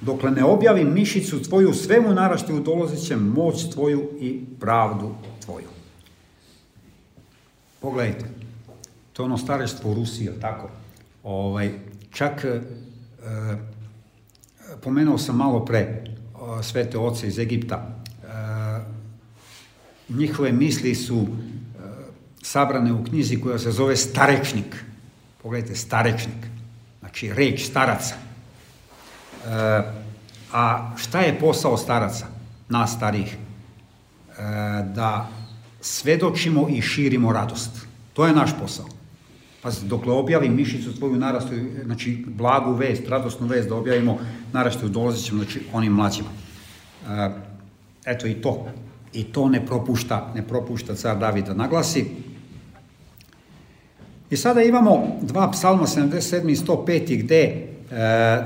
[0.00, 5.14] Dokle ne objavim mišicu tvoju, svemu naraštaju dolazit će moć tvoju i pravdu
[5.44, 5.68] tvoju.
[7.80, 8.24] Pogledajte,
[9.12, 10.70] to je ono stareštvo u Rusiji, tako?
[11.22, 11.70] Ovaj,
[12.10, 12.60] čak, e,
[14.82, 16.04] pomenuo sam malo pre
[16.34, 18.26] o, svete oce iz Egipta, e,
[20.08, 21.26] njihove misli su e,
[22.42, 24.84] sabrane u knjizi koja se zove Starečnik.
[25.42, 26.59] Pogledajte, Starečnik.
[27.10, 28.30] Znači, reč staraca
[29.46, 29.82] E,
[30.52, 32.26] a šta je posao staraca,
[32.68, 33.36] nas starih?
[33.36, 34.42] E,
[34.94, 35.28] da
[35.80, 37.86] svedočimo i širimo radost.
[38.12, 38.86] To je naš posao.
[39.62, 44.18] Pazite, dokle objavim mišicu svoju narastaju, znači blagu vest, radosnu vest da objavimo,
[44.52, 46.28] narastaju dolazit ćemo, znači onim mlađima.
[47.08, 47.30] E,
[48.04, 48.66] eto i to.
[49.12, 52.06] I to ne propušta, ne propušta car David da naglasi.
[54.30, 56.50] I sada imamo dva psalma 77.
[56.50, 57.22] i 105.
[57.22, 57.66] gde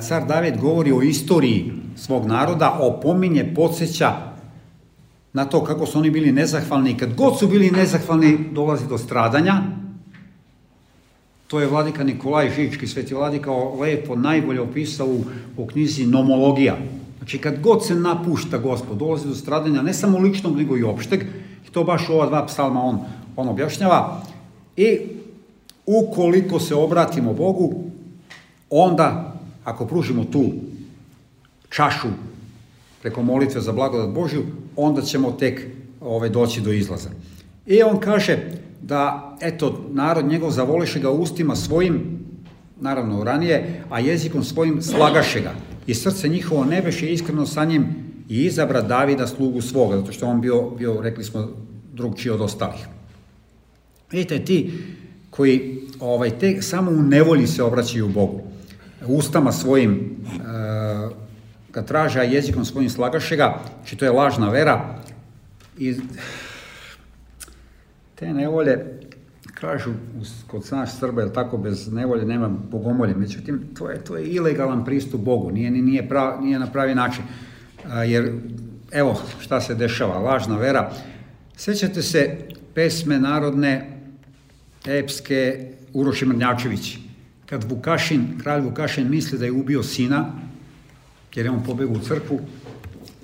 [0.09, 4.13] car David govori o istoriji svog naroda, opominje, podsjeća
[5.33, 9.63] na to kako su oni bili nezahvalni kad god su bili nezahvalni dolazi do stradanja.
[11.47, 15.25] To je vladika Nikolaj Žički, sveti vladika lepo, najbolje opisao u,
[15.57, 16.77] u knjizi Nomologija.
[17.19, 21.23] Znači kad god se napušta gospod, dolazi do stradanja ne samo ličnog, nego i opšteg,
[21.69, 22.99] i to baš ova dva psalma on,
[23.37, 24.23] on objašnjava,
[24.77, 24.99] i
[25.87, 27.85] ukoliko se obratimo Bogu,
[28.71, 30.53] onda, ako pružimo tu
[31.71, 32.09] čašu
[33.03, 34.43] preko molitve za blagodat Božju,
[34.77, 35.67] onda ćemo tek
[36.01, 37.11] ovaj, doći do izlaza.
[37.67, 38.39] I on kaže
[38.83, 42.19] da, eto, narod njegov zavoliše ga ustima svojim,
[42.81, 45.55] naravno ranije, a jezikom svojim slagaše ga.
[45.87, 47.87] I srce njihovo nebeše iskreno sa njim
[48.29, 51.49] i izabra Davida slugu svoga, zato što on bio, bio rekli smo,
[51.93, 52.87] drugčiji od ostalih.
[54.11, 54.73] Vidite, ti
[55.37, 58.41] koji ovaj, te, samo u nevolji se obraćaju Bogu,
[59.07, 61.25] ustama svojim e,
[61.73, 64.99] ga traže, a jezikom svojim slagaše ga, či to je lažna vera.
[65.79, 65.95] I
[68.15, 69.01] te nevolje,
[69.55, 69.91] kažu
[70.47, 73.15] kod naš Srba, je tako, bez nevolje nema bogomolje.
[73.15, 77.25] Međutim, to je, to je ilegalan pristup Bogu, nije, nije, prav, nije na pravi način.
[77.91, 78.33] A, jer,
[78.93, 80.91] evo, šta se dešava, lažna vera.
[81.57, 82.39] Sećate se
[82.75, 83.94] pesme narodne,
[84.87, 86.99] epske Uroši Mrnjačević.
[87.47, 90.33] Kad Vukašin, kralj Vukašin misli da je ubio sina,
[91.35, 92.41] jer je on pobegao u crkvu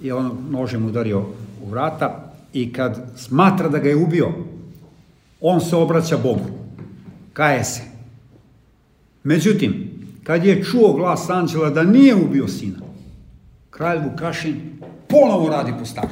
[0.02, 1.26] i on nožem udario
[1.62, 4.32] u vrata i kad smatra da ga je ubio,
[5.40, 6.46] on se obraća Bogu,
[7.32, 7.82] kaje se.
[9.24, 9.90] Međutim,
[10.24, 12.78] kad je čuo glas anđela da nije ubio sina,
[13.70, 14.60] kralj Vukašin
[15.08, 16.08] ponovo radi po staru.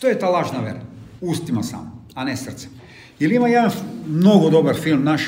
[0.00, 0.80] To je ta lažna vera,
[1.20, 2.79] ustima samo, a ne srcem.
[3.20, 3.70] Ili ima jedan
[4.06, 5.22] mnogo dobar film, naš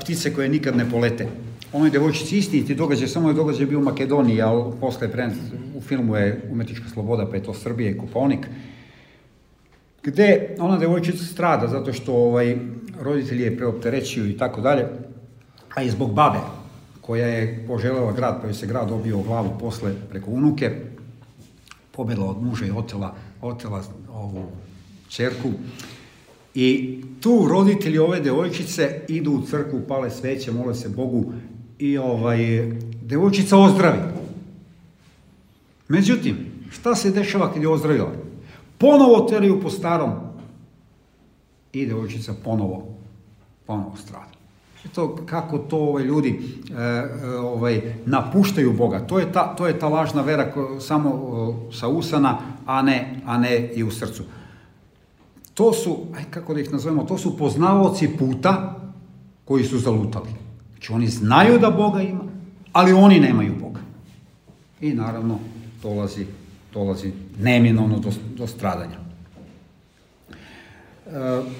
[0.00, 1.28] Ptice koje nikad ne polete
[1.72, 5.30] onoj devojčici istiniti događaj, samo je događaj bio u Makedoniji, ali posle je
[5.76, 8.46] u filmu je Umetnička sloboda, pa je to Srbije Kuponik,
[10.02, 12.56] gde ona devojčica strada zato što ovaj,
[13.00, 14.86] roditelji je preopterećuju i tako dalje,
[15.74, 16.38] a i zbog babe,
[17.00, 20.70] koja je poželjela grad, pa je se grad dobio u glavu posle preko unuke,
[21.92, 24.46] pobedla od muža i otela, otela ovu
[25.08, 25.48] čerku.
[26.60, 31.32] I tu roditelji ove devojčice idu u crkvu, pale sveće, mole se Bogu
[31.78, 32.38] i ovaj,
[33.02, 33.98] devojčica ozdravi.
[35.88, 36.36] Međutim,
[36.70, 38.12] šta se dešava kad je ozdravila?
[38.78, 40.10] Ponovo teraju po starom
[41.72, 42.88] i devojčica ponovo,
[43.66, 44.32] ponovo strada.
[44.94, 46.40] To, kako to ovaj, ljudi
[46.70, 49.06] e, ovaj, napuštaju Boga.
[49.06, 53.38] To je ta, to je ta lažna vera ko, samo sa usana, a ne, a
[53.38, 54.22] ne i u srcu.
[55.58, 58.74] To su, aj kako da ih nazovemo, to su poznavaoci puta
[59.44, 60.30] koji su zalutali.
[60.72, 62.24] Znači oni znaju da Boga ima,
[62.72, 63.80] ali oni nemaju Boga.
[64.80, 65.38] I naravno
[65.82, 66.26] dolazi,
[66.72, 68.96] dolazi neminovno do, do stradanja.
[68.96, 69.00] E,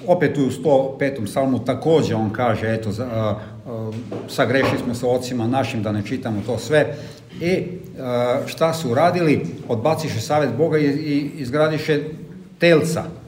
[0.07, 1.27] opet u 105.
[1.27, 3.91] salmu takođe on kaže, eto, za, a, a,
[4.29, 6.95] sagrešili smo sa ocima našim, da ne čitamo to sve,
[7.41, 7.63] i
[7.99, 9.45] a, šta su uradili?
[9.67, 12.03] Odbaciše savet Boga i, i izgradiše
[12.59, 13.18] telca,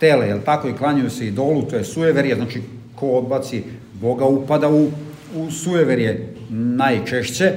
[0.00, 2.62] tele, jel tako, i klanjaju se idolu, to je sujeverije, znači
[2.94, 3.62] ko odbaci
[4.00, 4.90] Boga upada u
[5.34, 7.52] u sujeverje najčešće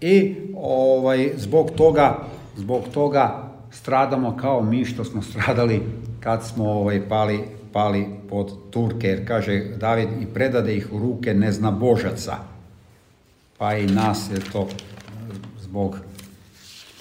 [0.00, 2.18] i ovaj, zbog toga,
[2.56, 5.82] zbog toga stradamo kao mi što smo stradali
[6.20, 7.40] kad smo ovaj, pali,
[7.72, 12.36] pali pod Turke, jer kaže David i predade ih u ruke nezna božaca.
[13.58, 14.68] Pa i nas je to
[15.60, 15.96] zbog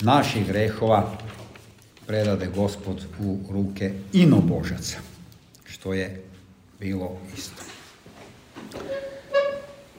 [0.01, 1.11] naših grehova
[2.07, 4.97] predade gospod u ruke inobožaca,
[5.65, 6.23] što je
[6.79, 7.61] bilo isto.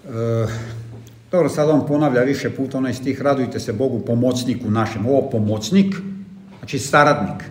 [0.05, 0.47] E,
[1.31, 5.07] dobro, sad on ponavlja više puta onaj stih, radujte se Bogu pomoćniku našem.
[5.07, 5.97] Ovo pomoćnik,
[6.59, 7.45] znači saradnik.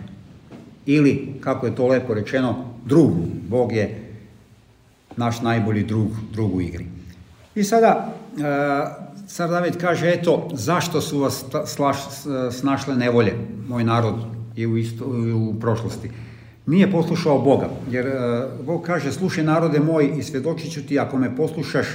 [0.86, 3.10] Ili, kako je to lepo rečeno, drug.
[3.48, 4.14] Bog je
[5.16, 6.86] naš najbolji drug, drug u igri.
[7.54, 11.96] I sada, e, car David kaže, eto, zašto su vas slaš,
[12.52, 13.34] snašle nevolje,
[13.68, 15.04] moj narod, i u, isto,
[15.36, 16.10] u prošlosti.
[16.66, 18.12] Nije poslušao Boga, jer e,
[18.66, 21.86] Bog kaže, slušaj narode moj i svedočit ću ti, ako me poslušaš,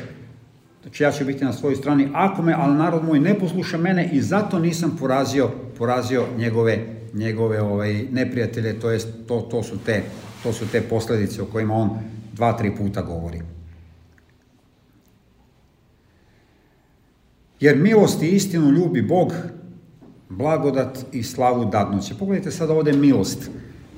[0.84, 4.10] Znači ja ću biti na svojoj strani, ako me, ali narod moj ne posluša mene
[4.14, 10.02] i zato nisam porazio, porazio njegove, njegove ovaj, neprijatelje, to, jest, to, to, su te,
[10.44, 11.90] to su te posledice o kojima on
[12.34, 13.42] dva, tri puta govori.
[17.60, 19.34] Jer milost i istinu ljubi Bog,
[20.38, 22.16] blagodat i slavu dadnoće.
[22.20, 23.50] Pogledajte sad ovde milost.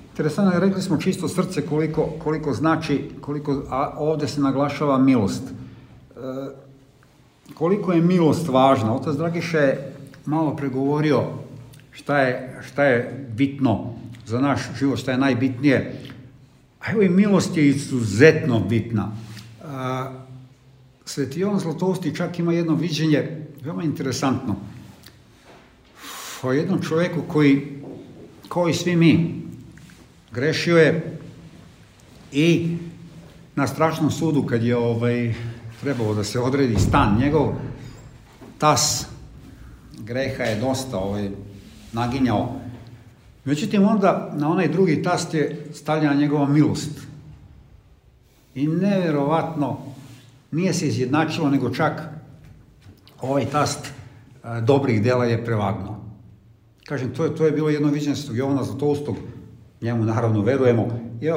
[0.09, 5.43] Interesantno je, rekli smo čisto srce koliko, koliko znači, koliko, a ovde se naglašava milost.
[5.43, 6.21] E,
[7.53, 8.95] koliko je milost važna.
[8.95, 9.93] Otac Dragiša je
[10.25, 11.23] malo pregovorio
[11.91, 13.93] šta je, šta je bitno
[14.25, 16.01] za naš život, šta je najbitnije.
[16.79, 19.11] A evo i milost je izuzetno bitna.
[21.05, 24.55] Sveti Jovan Zlatosti čak ima jedno viđenje, veoma interesantno,
[26.47, 27.81] o jednom čovjeku koji,
[28.49, 29.41] kao i svi mi,
[30.31, 31.17] grešio je
[32.31, 32.77] i
[33.55, 35.33] na strašnom sudu kad je ovaj,
[35.81, 37.53] trebalo da se odredi stan njegov,
[38.57, 39.07] tas
[39.99, 41.29] greha je dosta ovaj,
[41.93, 42.59] naginjao.
[43.45, 46.91] Međutim, onda na onaj drugi tast je stavljena njegova milost.
[48.55, 49.77] I neverovatno,
[50.51, 52.01] nije se izjednačilo, nego čak
[53.21, 53.91] ovaj tast
[54.61, 55.94] dobrih dela je prevagnuo.
[56.85, 59.15] Kažem, to je, to je bilo jedno viđenje svog Jovana Zlatoustog,
[59.81, 60.87] njemu naravno verujemo,
[61.21, 61.33] je,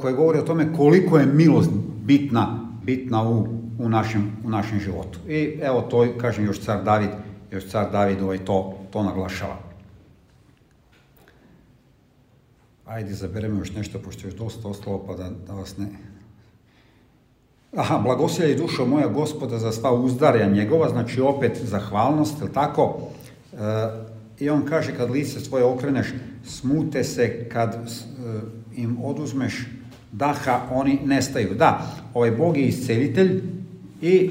[0.00, 1.70] koje govori o tome koliko je milost
[2.04, 3.46] bitna, bitna u,
[3.78, 5.18] u, našem, u našem životu.
[5.28, 7.10] I evo to, kažem, još car David,
[7.50, 9.56] još car David ovaj to, to naglašava.
[12.86, 15.86] Ajde, zaberemo još nešto, pošto je još dosta ostalo, pa da, da vas ne...
[17.76, 22.98] Aha, blagosilja i dušo moja gospoda za sva uzdarja njegova, znači opet zahvalnost, je tako?
[23.52, 23.56] E,
[24.40, 26.06] I on kaže, kad lice svoje okreneš,
[26.44, 27.78] smute se, kad e,
[28.76, 29.66] im oduzmeš
[30.12, 31.54] daha, oni nestaju.
[31.54, 33.42] Da, ovaj Bog je iscelitelj
[34.02, 34.30] i e,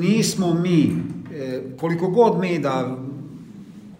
[0.00, 0.92] nismo mi,
[1.34, 2.98] e, koliko god mi da,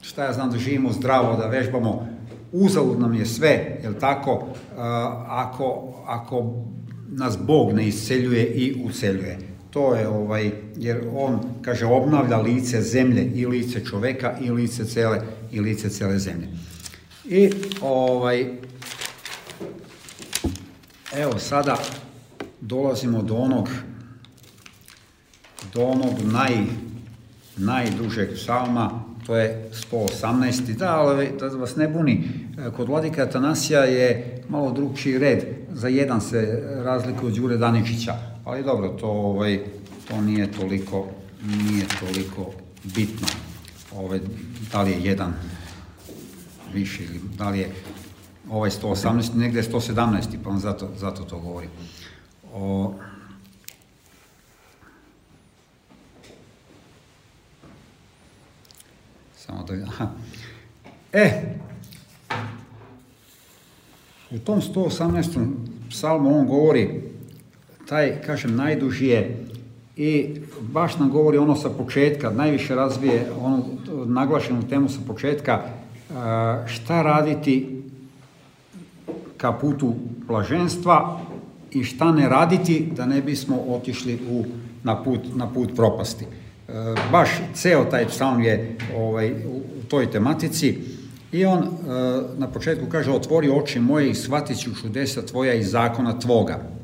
[0.00, 2.08] šta ja znam, da živimo zdravo, da vežbamo,
[2.52, 4.46] uzalud nam je sve, jel tako,
[5.26, 6.54] ako, ako
[7.08, 9.49] nas Bog ne isceljuje i uceljuje.
[9.70, 15.20] To je ovaj, jer on, kaže, obnavlja lice zemlje i lice čoveka i lice cele,
[15.52, 16.48] i lice cele zemlje.
[17.24, 17.50] I
[17.80, 18.46] ovaj,
[21.16, 21.76] evo sada
[22.60, 23.68] dolazimo do onog
[25.74, 26.54] do onog naj,
[27.56, 30.76] najdužeg psalma, to je 118.
[30.76, 32.28] Da, ali da vas ne buni,
[32.76, 35.44] kod vladika Atanasija je malo drugčiji red.
[35.72, 39.64] Za jedan se razlikuje od Đure Daničića, ali dobro, to, ovaj,
[40.08, 41.06] to nije toliko,
[41.42, 42.50] nije toliko
[42.84, 43.28] bitno.
[43.96, 44.20] Ovaj,
[44.72, 45.34] da li je jedan
[46.74, 47.72] više ili da li je
[48.50, 51.70] ovaj 118, negde je 117, pa vam zato, zato to govorim.
[52.54, 52.94] O,
[59.36, 59.74] Samo da...
[59.74, 60.10] Aha.
[61.12, 61.56] E,
[64.30, 65.50] u tom 118.
[65.90, 67.09] psalmu on govori,
[67.90, 69.36] taj, kažem, najduži je
[69.96, 73.64] i baš nam govori ono sa početka, najviše razvije onu
[74.06, 75.60] naglašenu temu sa početka,
[76.66, 77.82] šta raditi
[79.36, 79.94] ka putu
[80.26, 81.20] blaženstva
[81.70, 84.44] i šta ne raditi da ne bismo otišli u,
[84.84, 86.26] na, put, na put propasti
[87.12, 90.78] baš ceo taj psalm je ovaj, u toj tematici
[91.32, 91.68] i on e,
[92.38, 96.79] na početku kaže otvori oči moje i shvatit ću čudesa tvoja i zakona tvoga.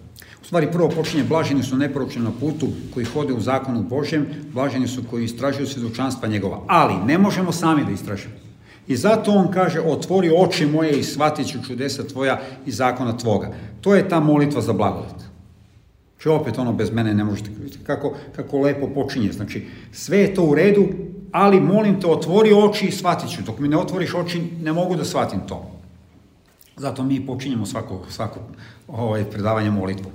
[0.47, 5.03] Stvari prvo počinje blaženi su neporučeni na putu koji hode u zakonu Božjem, blaženi su
[5.11, 6.61] koji istražuju svjedočanstva njegova.
[6.67, 8.35] Ali ne možemo sami da istražimo.
[8.89, 13.51] I zato on kaže, otvori oči moje i shvatit ću čudesa tvoja i zakona tvoga.
[13.81, 15.25] To je ta molitva za blagodat.
[16.19, 17.51] Če opet ono bez mene ne možete
[17.87, 19.33] kako, kako lepo počinje.
[19.33, 20.87] Znači, sve je to u redu,
[21.33, 23.43] ali molim te, otvori oči i shvatit ću.
[23.43, 25.76] Dok mi ne otvoriš oči, ne mogu da shvatim to.
[26.77, 28.41] Zato mi počinjemo svako, svako
[28.89, 30.11] ovaj, predavanje molitvu.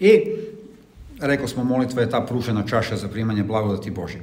[0.00, 0.22] I,
[1.20, 4.18] rekao smo, molitva je ta pružena čaša za primanje blagodati Bože.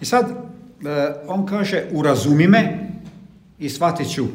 [0.00, 2.90] I sad, eh, on kaže, urazumi me
[3.58, 4.26] i shvatit ću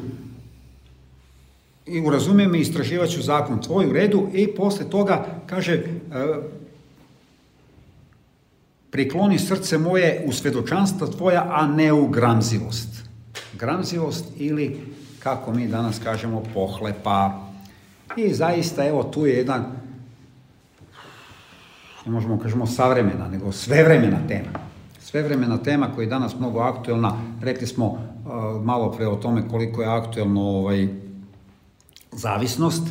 [1.88, 5.82] i urazumijem i istraživat ću zakon tvoj u redu i posle toga kaže e,
[8.90, 12.88] prikloni srce moje u svedočanstva tvoja, a ne u gramzivost.
[13.58, 14.80] Gramzivost ili,
[15.22, 17.48] kako mi danas kažemo, pohlepa.
[18.16, 19.66] I zaista, evo, tu je jedan,
[22.06, 24.48] ne možemo kažemo savremena, nego svevremena tema.
[25.00, 27.12] Svevremena tema koja je danas mnogo aktuelna.
[27.42, 27.98] Rekli smo uh,
[28.64, 30.88] malo pre o tome koliko je aktuelno ovaj,
[32.12, 32.82] zavisnost,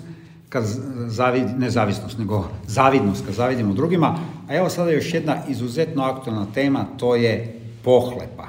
[0.50, 0.64] kad
[1.08, 4.16] zavid, ne zavisnost, nego zavidnost, kad zavidimo drugima.
[4.50, 8.48] A evo sada još jedna izuzetno aktualna tema, to je pohlepa.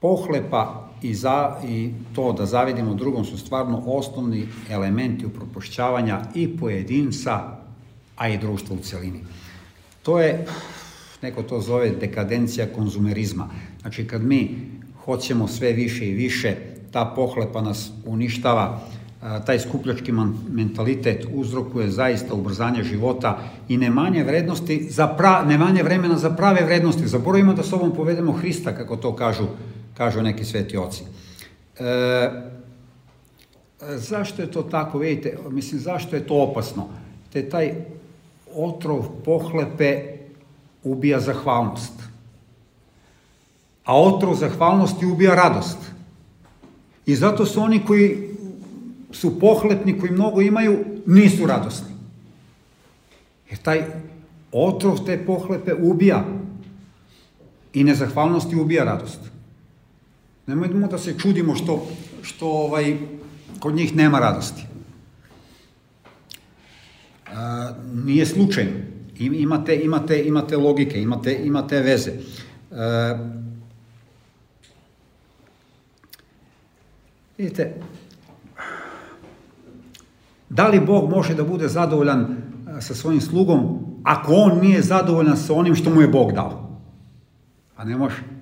[0.00, 7.40] Pohlepa i, za, i to da zavidimo drugom su stvarno osnovni elementi upropošćavanja i pojedinca,
[8.16, 9.20] a i društva u celini.
[10.02, 10.46] To je,
[11.22, 13.48] neko to zove dekadencija konzumerizma.
[13.80, 14.70] Znači, kad mi
[15.04, 16.56] hoćemo sve više i više,
[16.90, 18.80] ta pohlepa nas uništava,
[19.46, 20.12] taj skupljački
[20.50, 23.38] mentalitet uzrokuje zaista ubrzanje života
[23.68, 27.06] i nemanje vrednosti za pra, nemanje vremena za prave vrednosti.
[27.06, 29.44] Zaboravimo da sobom povedemo Hrista, kako to kažu,
[30.00, 31.02] kažu neki sveti oci.
[31.76, 32.30] E,
[33.96, 34.98] zašto je to tako?
[34.98, 36.88] Vidite, mislim, zašto je to opasno?
[37.32, 37.74] Te taj
[38.54, 40.16] otrov pohlepe
[40.84, 41.92] ubija zahvalnost.
[43.84, 45.78] A otrov zahvalnosti ubija radost.
[47.06, 48.30] I zato su oni koji
[49.12, 51.92] su pohlepni, koji mnogo imaju, nisu radosni.
[53.50, 53.84] Jer taj
[54.52, 56.24] otrov te pohlepe ubija
[57.74, 59.29] i nezahvalnosti ubija radost.
[60.46, 61.88] Nemojmo da se čudimo što,
[62.22, 62.96] što ovaj,
[63.60, 64.62] kod njih nema radosti.
[67.32, 67.72] A,
[68.04, 68.76] nije slučajno.
[69.18, 72.12] Imate, imate, imate logike, imate, imate veze.
[72.70, 73.32] A,
[77.38, 77.74] vidite,
[80.50, 82.36] Da li Bog može da bude zadovoljan
[82.80, 86.80] sa svojim slugom ako on nije zadovoljan sa onim što mu je Bog dao?
[87.76, 88.39] A ne može.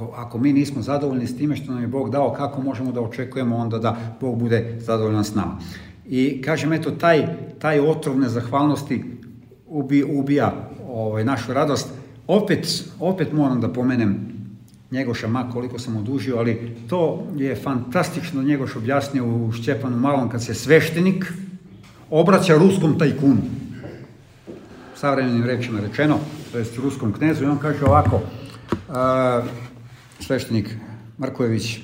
[0.00, 3.00] Ako, ako mi nismo zadovoljni s time što nam je Bog dao, kako možemo da
[3.00, 5.58] očekujemo onda da Bog bude zadovoljan s nama?
[6.06, 7.26] I kažem, eto, taj,
[7.58, 9.04] taj otrov nezahvalnosti
[9.66, 10.52] ubi, ubija
[10.88, 11.88] ovaj, našu radost.
[12.26, 14.16] Opet, opet moram da pomenem
[14.90, 20.44] Njegoša, ma koliko sam odužio, ali to je fantastično Njegoš objasnio u Šćepanu Malom kad
[20.44, 21.32] se sveštenik
[22.10, 23.42] obraća ruskom tajkunu.
[24.96, 26.18] Savremenim rečima rečeno,
[26.52, 28.20] to je ruskom knezu, i on kaže ovako,
[28.88, 29.42] a,
[30.20, 30.76] sveštenik
[31.18, 31.78] Markojević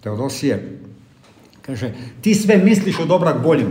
[0.00, 0.78] Teodosije,
[1.62, 3.68] kaže, ti sve misliš o dobrak boljem.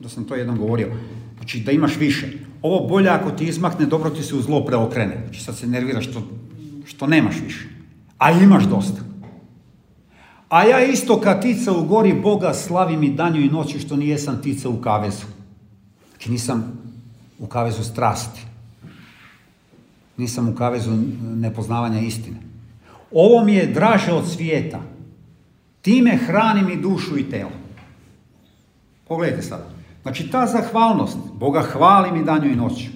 [0.00, 0.92] Da sam to jednom govorio.
[1.36, 2.26] Znači, da imaš više.
[2.62, 5.18] Ovo bolje ako ti izmakne, dobro ti se u zlo preokrene.
[5.22, 6.22] Znači, sad se nerviraš što,
[6.86, 7.72] što nemaš više
[8.22, 9.02] a imaš dosta.
[10.48, 14.42] A ja isto kad tica u gori Boga slavim i danju i noću što nijesam
[14.42, 15.26] tica u kavezu.
[16.10, 16.78] Znači nisam
[17.38, 18.40] u kavezu strasti.
[20.16, 22.36] Nisam u kavezu nepoznavanja istine.
[23.14, 24.80] Ovo mi je draže od svijeta.
[25.82, 27.50] Time hranim i dušu i telo.
[29.08, 29.66] Pogledajte sada.
[30.02, 32.90] Znači ta zahvalnost, Boga hvalim i danju i noću.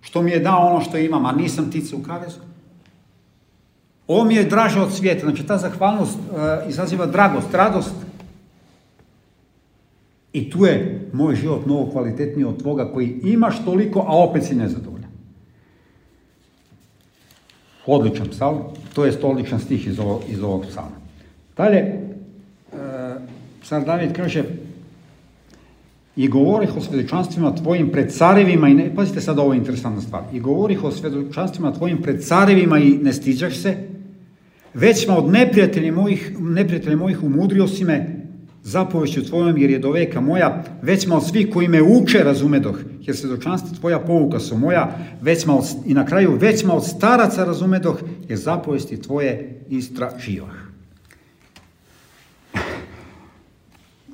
[0.00, 2.38] Što mi je dao ono što imam, a nisam tica u kavezu.
[4.06, 5.26] Ovo mi je draže od svijeta.
[5.26, 7.94] Znači, ta zahvalnost uh, izaziva dragost, radost.
[10.32, 14.54] I tu je moj život mnogo kvalitetniji od tvoga koji imaš toliko, a opet si
[14.54, 15.10] nezadovoljan.
[17.86, 18.58] Odličan psalm,
[18.96, 20.96] to je odličan stih iz ovog, iz ovog psalma.
[21.56, 21.84] Dalje,
[22.72, 22.78] uh,
[23.64, 24.44] car David kaže,
[26.16, 30.22] i govorih o svedočanstvima tvojim pred carevima i ne, pazite sad ovo je interesantna stvar,
[30.32, 33.76] i govorih o svedočanstvima tvojim pred carevima i ne stiđaš se,
[34.76, 38.15] Već ma od neprijatelja mojih, neprijatelja mojih umudrio si me
[38.66, 42.80] zapovešću tvojom, jer je do veka moja, već ma od svih koji me uče razumedoh,
[43.00, 46.74] jer se dočanstva tvoja pouka su moja, već ma od, i na kraju, već ma
[46.74, 50.54] od staraca razumedoh, jer zapovesti tvoje istra živah.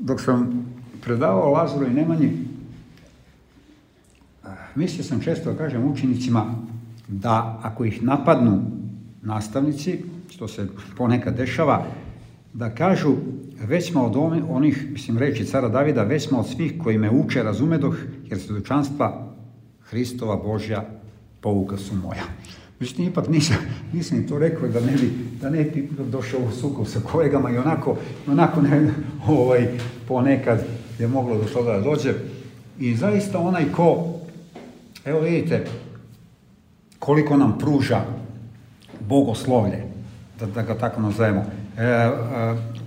[0.09, 0.67] Dok sam
[1.01, 2.33] predavao Lazaru i Nemanji,
[4.75, 6.55] mislio sam često da kažem učenicima
[7.09, 8.63] da ako ih napadnu
[9.23, 11.87] nastavnici, što se ponekad dešava,
[12.53, 13.17] da kažu
[13.67, 14.17] već smo od
[14.49, 17.97] onih, mislim reći cara Davida, već smo od svih koji me uče razumedoh,
[18.27, 19.35] jer svedočanstva
[19.81, 20.85] Hristova Božja
[21.41, 22.23] pouka su moja.
[22.81, 23.57] Međutim, ipak nisam,
[23.93, 27.51] nisam im to rekao da ne bi, da ne bi došao u sukob sa kolegama
[27.51, 27.97] i onako,
[28.27, 28.91] onako ne,
[29.27, 29.69] ovaj,
[30.09, 30.65] ponekad
[30.99, 32.15] je moglo do toga da dođe.
[32.79, 34.15] I zaista onaj ko,
[35.05, 35.65] evo vidite,
[36.99, 38.01] koliko nam pruža
[39.09, 39.83] bogoslovlje,
[40.41, 41.45] da, da ga tako nazovemo.
[41.79, 42.11] E, e,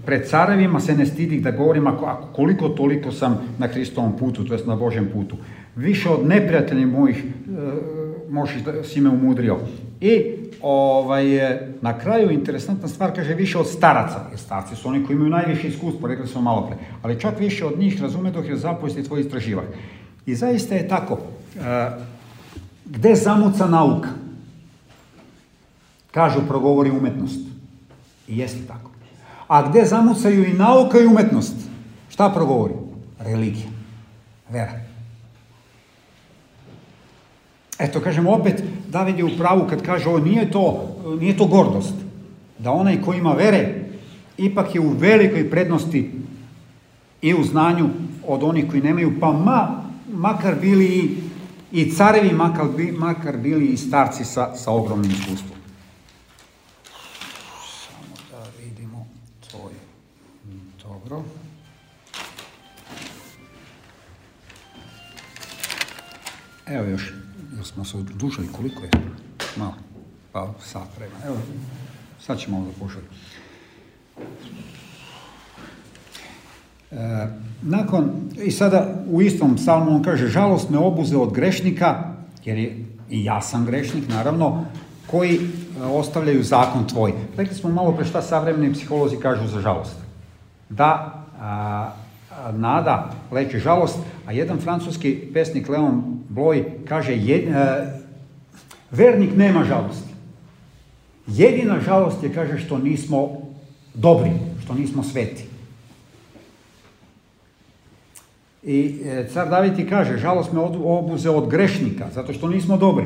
[0.06, 4.54] pred carevima se ne stidik da govorim ako, koliko toliko sam na Hristovom putu, to
[4.54, 5.38] jest na Božjem putu.
[5.76, 7.30] Više od neprijatelja mojih e,
[8.30, 9.60] možeš da si me umudrio.
[10.02, 10.24] I
[10.62, 11.26] ovaj,
[11.82, 15.68] na kraju interesantna stvar kaže više od staraca, jer starci su oni koji imaju najviše
[15.68, 19.22] iskustvo, rekli smo malo pre, ali čak više od njih razume dok je zapovesti tvoj
[19.22, 19.66] istraživak.
[20.26, 21.18] I zaista je tako.
[21.58, 21.90] E,
[22.86, 24.10] gde zamuca nauka?
[26.12, 27.40] Kažu, progovori umetnost.
[28.28, 28.95] I jeste tako.
[29.48, 31.56] A gde zamucaju i nauka i umetnost?
[32.10, 32.74] Šta progovori?
[33.20, 33.68] Religija.
[34.50, 34.80] Vera.
[37.80, 41.94] Eto, kažem opet, David je u pravu kad kaže ovo, nije to, nije to gordost.
[42.60, 43.86] Da onaj ko ima vere,
[44.38, 46.12] ipak je u velikoj prednosti
[47.22, 47.90] i u znanju
[48.28, 49.84] od onih koji nemaju, pa ma,
[50.14, 51.18] makar bili i,
[51.72, 52.66] i carevi, makar,
[52.98, 55.55] makar bili i starci sa, sa ogromnim iskustvom.
[66.68, 67.14] Evo još,
[67.58, 68.90] još smo se odužili, koliko je?
[69.56, 69.74] Malo,
[70.32, 71.20] pa sat vremena.
[71.26, 71.38] Evo,
[72.20, 73.06] sad ćemo malo zapošati.
[76.92, 77.28] E,
[77.62, 78.12] nakon,
[78.44, 82.04] i sada u istom psalmu on kaže, žalost me obuze od grešnika,
[82.46, 84.66] jer je i ja sam grešnik, naravno,
[85.08, 87.14] koji e, ostavljaju zakon tvoj.
[87.38, 89.96] Rekli smo malo pre šta savremeni psiholozi kažu za žalost.
[90.70, 91.92] Da a,
[92.54, 97.52] nada leči žalost, a jedan francuski pesnik Leon Bloy kaže e,
[98.92, 100.14] vernik nema žalosti.
[101.28, 103.42] Jedina žalost je, kaže, što nismo
[103.94, 104.32] dobri,
[104.64, 105.46] što nismo sveti.
[108.64, 113.06] I e, car David ti kaže, žalost me obuze od grešnika, zato što nismo dobri.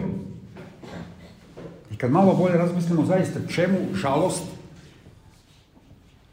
[1.91, 4.43] I kad malo bolje razmislimo zaista čemu žalost,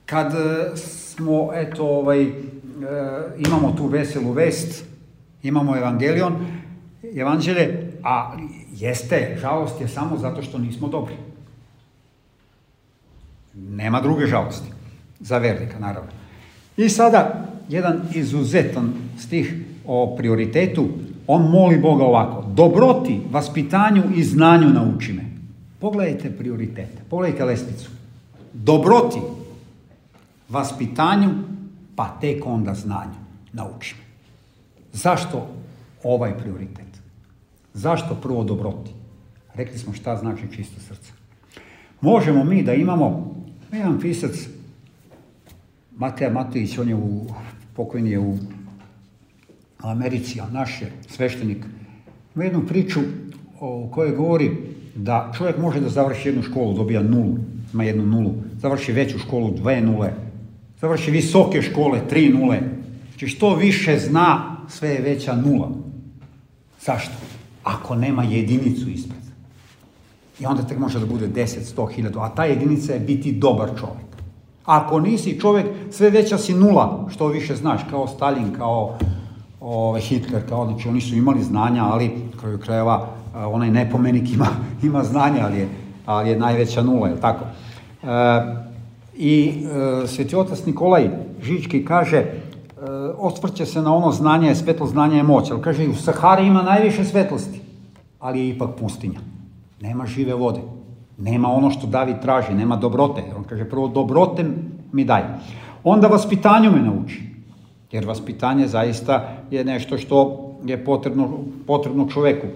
[0.07, 2.31] kad e, smo, eto, ovaj, e,
[3.39, 4.85] imamo tu veselu vest,
[5.43, 6.47] imamo evangelion,
[7.15, 8.37] evanđelje, a
[8.73, 11.15] jeste, žalost je samo zato što nismo dobri.
[13.55, 14.69] Nema druge žalosti.
[15.21, 16.11] Za vernika, naravno.
[16.77, 19.55] I sada, jedan izuzetan stih
[19.87, 20.89] o prioritetu,
[21.27, 25.25] on moli Boga ovako, dobroti, vaspitanju i znanju nauči me.
[25.81, 27.91] Pogledajte prioritete, pogledajte lestvicu.
[28.53, 29.19] Dobroti,
[30.49, 31.31] vaspitanju,
[31.97, 33.21] pa tek onda znanju
[33.53, 34.05] nauči me.
[34.93, 35.49] Zašto
[36.05, 36.86] ovaj prioritet?
[37.77, 38.91] Zašto prvo dobroti?
[39.55, 41.13] Rekli smo šta znači čisto srce.
[42.01, 43.37] Možemo mi da imamo,
[43.73, 44.49] jedan pisac,
[45.97, 47.27] Mateja Matović, on je u,
[47.75, 48.39] pokojni je u
[49.79, 51.65] Americi, a naš je sveštenik,
[52.35, 53.01] ima jednu priču
[53.61, 54.51] o kojoj govori
[54.95, 57.37] da čovjek može da završi jednu školu, dobija nulu,
[57.73, 60.13] ima jednu nulu, završi veću školu, dve nule,
[60.81, 62.61] završi visoke škole, tri nule.
[63.11, 65.71] Znači što više zna, sve je veća nula.
[66.81, 67.36] Zašto?
[67.67, 69.23] Ako nema jedinicu ispred.
[70.41, 73.69] I onda tek može da bude 10, 100, 1000, a ta jedinica je biti dobar
[73.69, 74.07] čovjek.
[74.65, 78.99] Ako nisi čovjek, sve veća si nula, što više znaš, kao Stalin, kao
[79.61, 82.11] ovaj, Hitler, kao, znači oni su imali znanja, ali
[82.41, 84.47] kraju krajeva onaj nepomenik ima,
[84.89, 85.69] ima znanja, ali je,
[86.07, 87.45] ali je najveća nula, je tako?
[88.03, 88.07] E,
[89.17, 89.65] I
[90.05, 91.11] e, sveti otac Nikolaj
[91.43, 92.25] Žički kaže,
[93.19, 97.05] osvrće se na ono znanje, svetlo znanje je moć, ali kaže, u Sahari ima najviše
[97.05, 97.61] svetlosti,
[98.21, 99.21] ali je ipak pustinja.
[99.81, 100.61] Nema žive vode.
[101.19, 103.23] Nema ono što David traži, nema dobrote.
[103.37, 104.45] On kaže, prvo dobrote
[104.93, 105.23] mi daj.
[105.85, 107.23] Onda vaspitanju me nauči.
[107.93, 111.29] Jer vaspitanje zaista je nešto što je potrebno,
[111.67, 112.47] potrebno čoveku.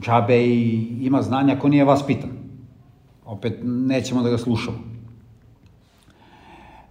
[0.00, 2.30] Džabe i ima znanja ako nije vaspitan.
[3.24, 4.78] Opet nećemo da ga slušamo.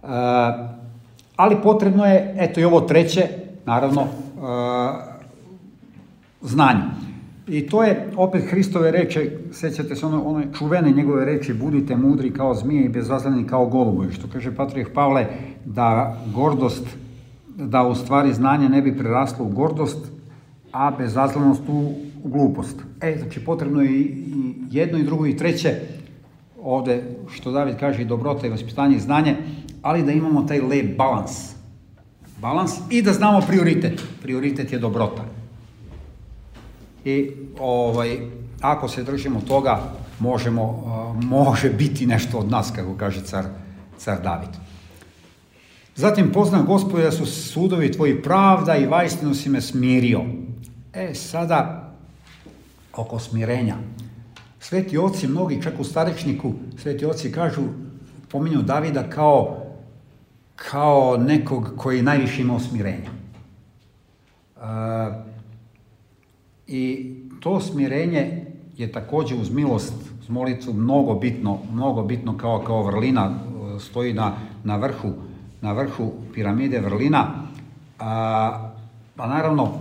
[0.02, 0.06] E,
[1.36, 3.28] ali potrebno je, eto i ovo treće,
[3.64, 4.06] naravno, e,
[6.42, 6.82] znanje.
[7.48, 12.30] I to je opet Hristove reče, sećate se ono, one čuvene njegove reči, budite mudri
[12.30, 15.26] kao zmije i bezazleni kao golubovi, što kaže Patrijeh Pavle,
[15.64, 16.86] da gordost,
[17.56, 20.06] da u stvari znanje ne bi preraslo u gordost,
[20.72, 22.82] a bezazlenost u, u glupost.
[23.00, 24.24] E, znači potrebno je i
[24.70, 25.74] jedno i drugo i treće,
[26.62, 29.36] ovde, što David kaže, i dobrota i vaspitanje i znanje,
[29.86, 31.54] ali da imamo taj lep balans.
[32.40, 34.02] Balans i da znamo prioritet.
[34.22, 35.36] Prioritet je dobrota
[37.06, 37.30] i
[37.60, 38.18] ovaj,
[38.60, 39.82] ako se držimo toga,
[40.18, 40.84] možemo,
[41.22, 43.44] može biti nešto od nas, kako kaže car,
[43.98, 44.48] car David.
[45.96, 50.20] Zatim poznam gospode da su sudovi tvoji pravda i vajstinu si me smirio.
[50.92, 51.92] E, sada,
[52.96, 53.76] oko smirenja.
[54.60, 56.52] Sveti oci, mnogi čak u starečniku,
[56.82, 57.62] sveti oci kažu,
[58.28, 59.65] pominju Davida kao,
[60.56, 63.10] kao nekog koji najviše imao smirenja.
[66.66, 68.44] I to smirenje
[68.76, 73.30] je takođe uz milost, uz molitvu mnogo bitno, mnogo bitno kao, kao vrlina,
[73.76, 74.32] e, stoji na,
[74.64, 75.12] na vrhu
[75.60, 77.26] na vrhu piramide vrlina,
[77.98, 78.70] a,
[79.16, 79.72] pa naravno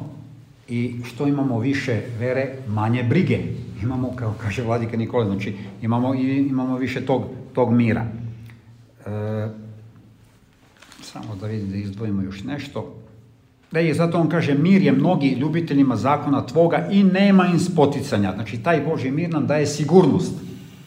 [0.68, 3.40] i što imamo više vere, manje brige.
[3.84, 7.24] Imamo, kao kaže vladika Nikola, znači imamo, imamo više tog,
[7.54, 8.06] tog mira.
[9.06, 9.65] E,
[11.16, 12.96] samo da vidim da izdvojimo još nešto.
[13.72, 18.34] Da je zato on kaže, mir je mnogi ljubiteljima zakona tvoga i nema im spoticanja.
[18.36, 20.34] Znači, taj Boži mir nam daje sigurnost.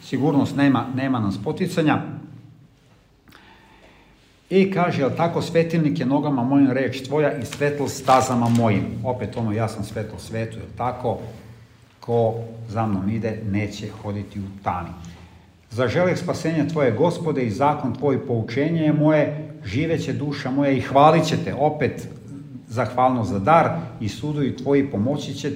[0.03, 2.01] Sigurnost nema, nema nam spoticanja.
[4.49, 8.85] I kaže, jel tako, svetilnik je nogama mojim reč tvoja i svetl stazama mojim.
[9.03, 11.17] Opet ono, ja sam svetlo svetu, jel tako?
[11.99, 12.35] Ko
[12.67, 14.89] za mnom ide, neće hoditi u tami.
[15.71, 21.25] Zaželeh spasenja tvoje gospode i zakon tvoj poučenje je moje, živeće duša moja i hvalit
[21.25, 21.53] ćete.
[21.53, 22.07] Opet
[22.67, 23.69] zahvalno za dar
[24.01, 25.51] i sudovi tvoji pomoći će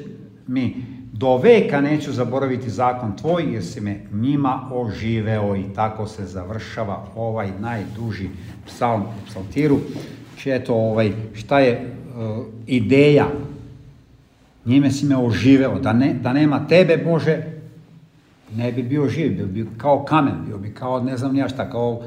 [0.47, 0.75] mi
[1.13, 7.05] do veka neću zaboraviti zakon tvoj jer si me njima oživeo i tako se završava
[7.15, 8.29] ovaj najduži
[8.65, 9.79] psalm u psaltiru.
[10.37, 13.27] Četo, ovaj, šta je uh, ideja?
[14.65, 15.79] Njime si me oživeo.
[15.79, 17.52] Da, ne, da nema tebe, Bože,
[18.57, 21.69] ne bi bio živ, bio bi kao kamen, bio bi kao ne znam nija šta,
[21.69, 22.01] kao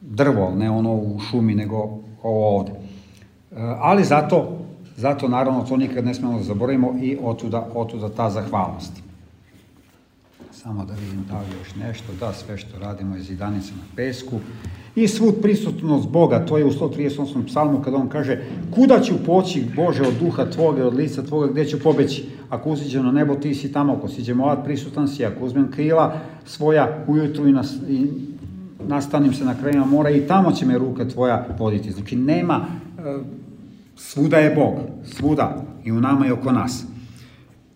[0.00, 1.76] drvo, ne ono u šumi, nego
[2.22, 2.72] ovo ovde.
[2.72, 4.60] Uh, ali zato
[5.00, 8.92] Zato, naravno, to nikad ne smemo da zaboravimo i otuda, otuda ta zahvalnost.
[10.52, 12.12] Samo da vidim da li još nešto.
[12.20, 14.36] Da, sve što radimo je zidanica na pesku.
[14.94, 17.46] I svud prisutnost Boga, to je u 138.
[17.46, 18.42] psalmu kada on kaže
[18.74, 22.28] kuda ću poći Bože od duha Tvoga, od lica Tvoga, gde ću pobeći?
[22.48, 26.20] Ako usiđem na nebo, ti si tamo, ako siđem ovat, prisutan si, ako uzmem krila
[26.44, 28.06] svoja ujutru i, nas, i
[28.88, 31.90] nastanim se na krajima mora i tamo će me ruka Tvoja voditi.
[31.90, 32.66] Znači, nema
[33.96, 34.74] Svuda je Bog,
[35.04, 36.84] svuda i u nama i oko nas.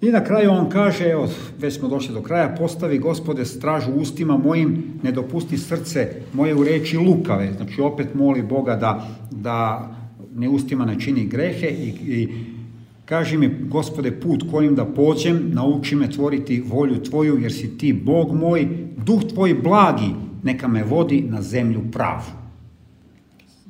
[0.04, 1.28] I na kraju on kaže, evo,
[1.58, 6.64] već smo došli do kraja, postavi gospode stražu ustima mojim, ne dopusti srce moje u
[6.64, 7.52] reči lukave.
[7.56, 9.90] Znači opet moli Boga da, da
[10.34, 12.28] ne ustima ne čini grehe i, i
[13.04, 17.92] kaži mi, gospode, put kojim da pođem, nauči me tvoriti volju tvoju, jer si ti
[17.92, 20.10] Bog moj, duh tvoj blagi,
[20.42, 22.30] neka me vodi na zemlju pravu.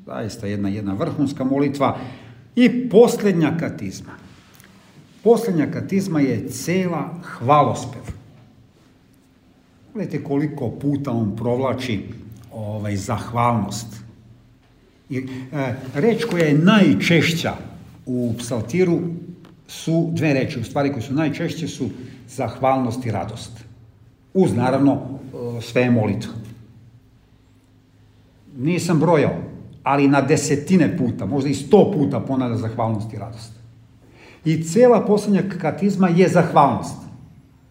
[0.06, 1.98] Zaista jedna, jedna vrhunska molitva
[2.56, 4.23] I poslednja katizma.
[5.24, 8.02] Poslednja katizma je cela hvalospev.
[9.94, 12.00] Gledajte koliko puta on provlači
[12.52, 13.86] ovaj, zahvalnost.
[15.10, 17.54] I, e, reč koja je najčešća
[18.06, 19.00] u psaltiru
[19.68, 21.88] su dve reči, u stvari koje su najčešće su
[22.28, 23.52] zahvalnost i radost.
[24.34, 26.32] Uz, naravno, e, sve molitve.
[28.56, 29.36] Nisam brojao,
[29.82, 33.53] ali na desetine puta, možda i sto puta ponavlja zahvalnost i radost.
[34.44, 36.96] I cela poslednja katizma je zahvalnost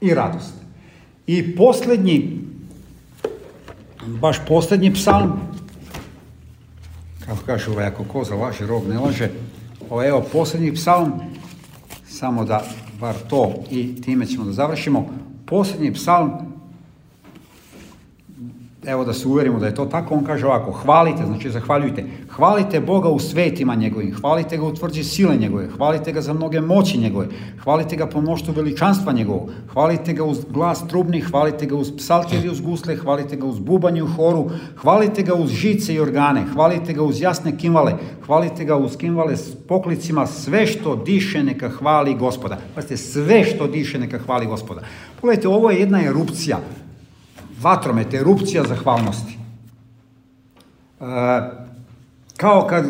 [0.01, 0.53] i radost.
[1.27, 2.39] I poslednji,
[4.05, 5.31] baš poslednji psalm,
[7.25, 9.29] kako kaže ovaj, ako koza laže, rog ne laže,
[9.89, 11.11] ovo evo poslednji psalm,
[12.07, 12.65] samo da
[12.99, 15.09] bar to i time ćemo da završimo,
[15.45, 16.52] poslednji psalm
[18.85, 22.79] evo da se uverimo da je to tako, on kaže ovako, hvalite, znači zahvaljujte, hvalite
[22.79, 26.97] Boga u svetima njegovim, hvalite ga u tvrđi sile njegove, hvalite ga za mnoge moći
[26.97, 27.27] njegove,
[27.63, 32.45] hvalite ga po mnoštu veličanstva njegovog, hvalite ga uz glas trubni, hvalite ga uz psaltir
[32.45, 36.45] i uz gusle, hvalite ga uz bubanje u horu, hvalite ga uz žice i organe,
[36.53, 37.93] hvalite ga uz jasne kimvale,
[38.25, 42.57] hvalite ga uz kimvale s poklicima, sve što diše neka hvali gospoda.
[42.75, 44.81] Pazite, sve što diše neka hvali gospoda.
[45.21, 46.59] Pogledajte, ovo je jedna erupcija
[47.63, 49.37] vatromet, erupcija zahvalnosti.
[50.99, 51.05] E,
[52.37, 52.85] kao kad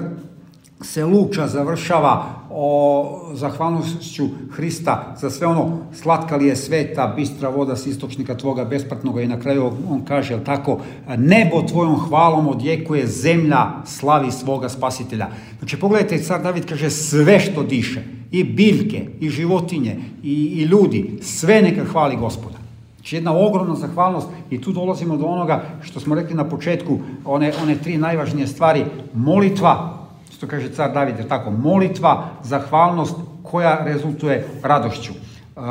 [0.82, 7.76] se luča završava o zahvalnošću Hrista za sve ono slatka li je sveta, bistra voda
[7.76, 10.80] s istočnika tvoga bespratnoga i na kraju on kaže, jel tako,
[11.18, 15.28] nebo tvojom hvalom odjekuje zemlja slavi svoga spasitelja.
[15.60, 21.20] Znači pogledajte, car David kaže sve što diše, i biljke, i životinje, i, i ljudi,
[21.22, 22.63] sve neka hvali gospoda.
[23.04, 27.52] Znači jedna ogromna zahvalnost i tu dolazimo do onoga što smo rekli na početku, one,
[27.64, 29.98] one tri najvažnije stvari, molitva,
[30.32, 35.14] što kaže car David, je tako, molitva, zahvalnost koja rezultuje radošću.
[35.14, 35.64] Uh,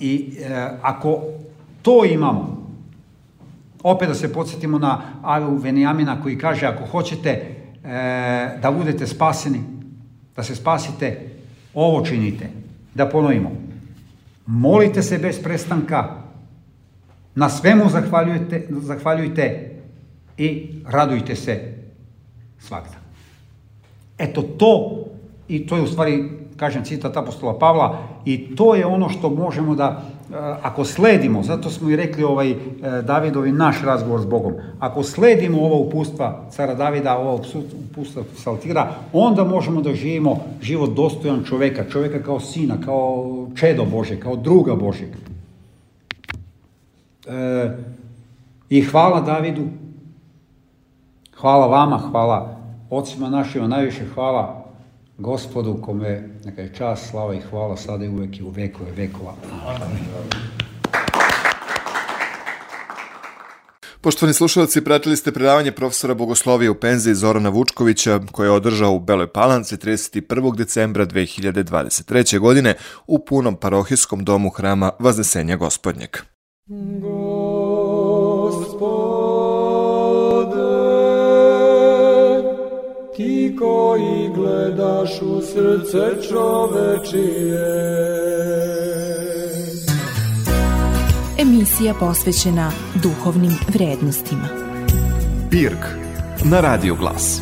[0.00, 0.46] I uh,
[0.82, 1.22] ako
[1.82, 2.66] to imamo,
[3.82, 7.90] opet da se podsjetimo na Avu Venijamina koji kaže ako hoćete uh,
[8.62, 9.60] da budete spaseni,
[10.36, 11.28] da se spasite,
[11.74, 12.50] ovo činite.
[12.94, 13.50] Da ponovimo.
[14.46, 16.17] Molite se bez prestanka,
[17.38, 19.70] Na svemu zahvaljujte, zahvaljujte
[20.38, 21.74] i radujte se
[22.58, 22.96] svakda.
[24.18, 25.04] Eto to,
[25.48, 26.24] i to je u stvari,
[26.56, 31.70] kažem, citat apostola Pavla, i to je ono što možemo da, eh, ako sledimo, zato
[31.70, 32.56] smo i rekli ovaj eh,
[33.02, 37.38] Davidovi naš razgovor s Bogom, ako sledimo ova upustva cara Davida, ova
[37.90, 44.20] upustva Saltira, onda možemo da živimo život dostojan čoveka, čoveka kao sina, kao čedo Bože,
[44.20, 45.08] kao druga Božeg.
[47.28, 47.70] E,
[48.68, 49.68] I hvala Davidu,
[51.36, 52.56] hvala vama, hvala
[52.90, 54.64] ocima našima, najviše hvala
[55.18, 59.34] gospodu kome neka je čast, slava i hvala sada i uvek i u vekove vekova.
[64.00, 69.00] Poštovani slušalci, pratili ste predavanje profesora Bogoslovije u penziji Zorana Vučkovića koje je održao u
[69.00, 70.56] Beloj Palanci 31.
[70.56, 72.38] decembra 2023.
[72.38, 72.74] godine
[73.06, 76.10] u punom parohijskom domu hrama Vaznesenja Gospodnjeg.
[83.18, 87.68] ti koji gledaš u srce čovečije.
[91.38, 92.72] Emisija posvećena
[93.02, 94.48] duhovnim vrednostima.
[95.50, 95.86] Pirk
[96.44, 97.40] na Radio Glas.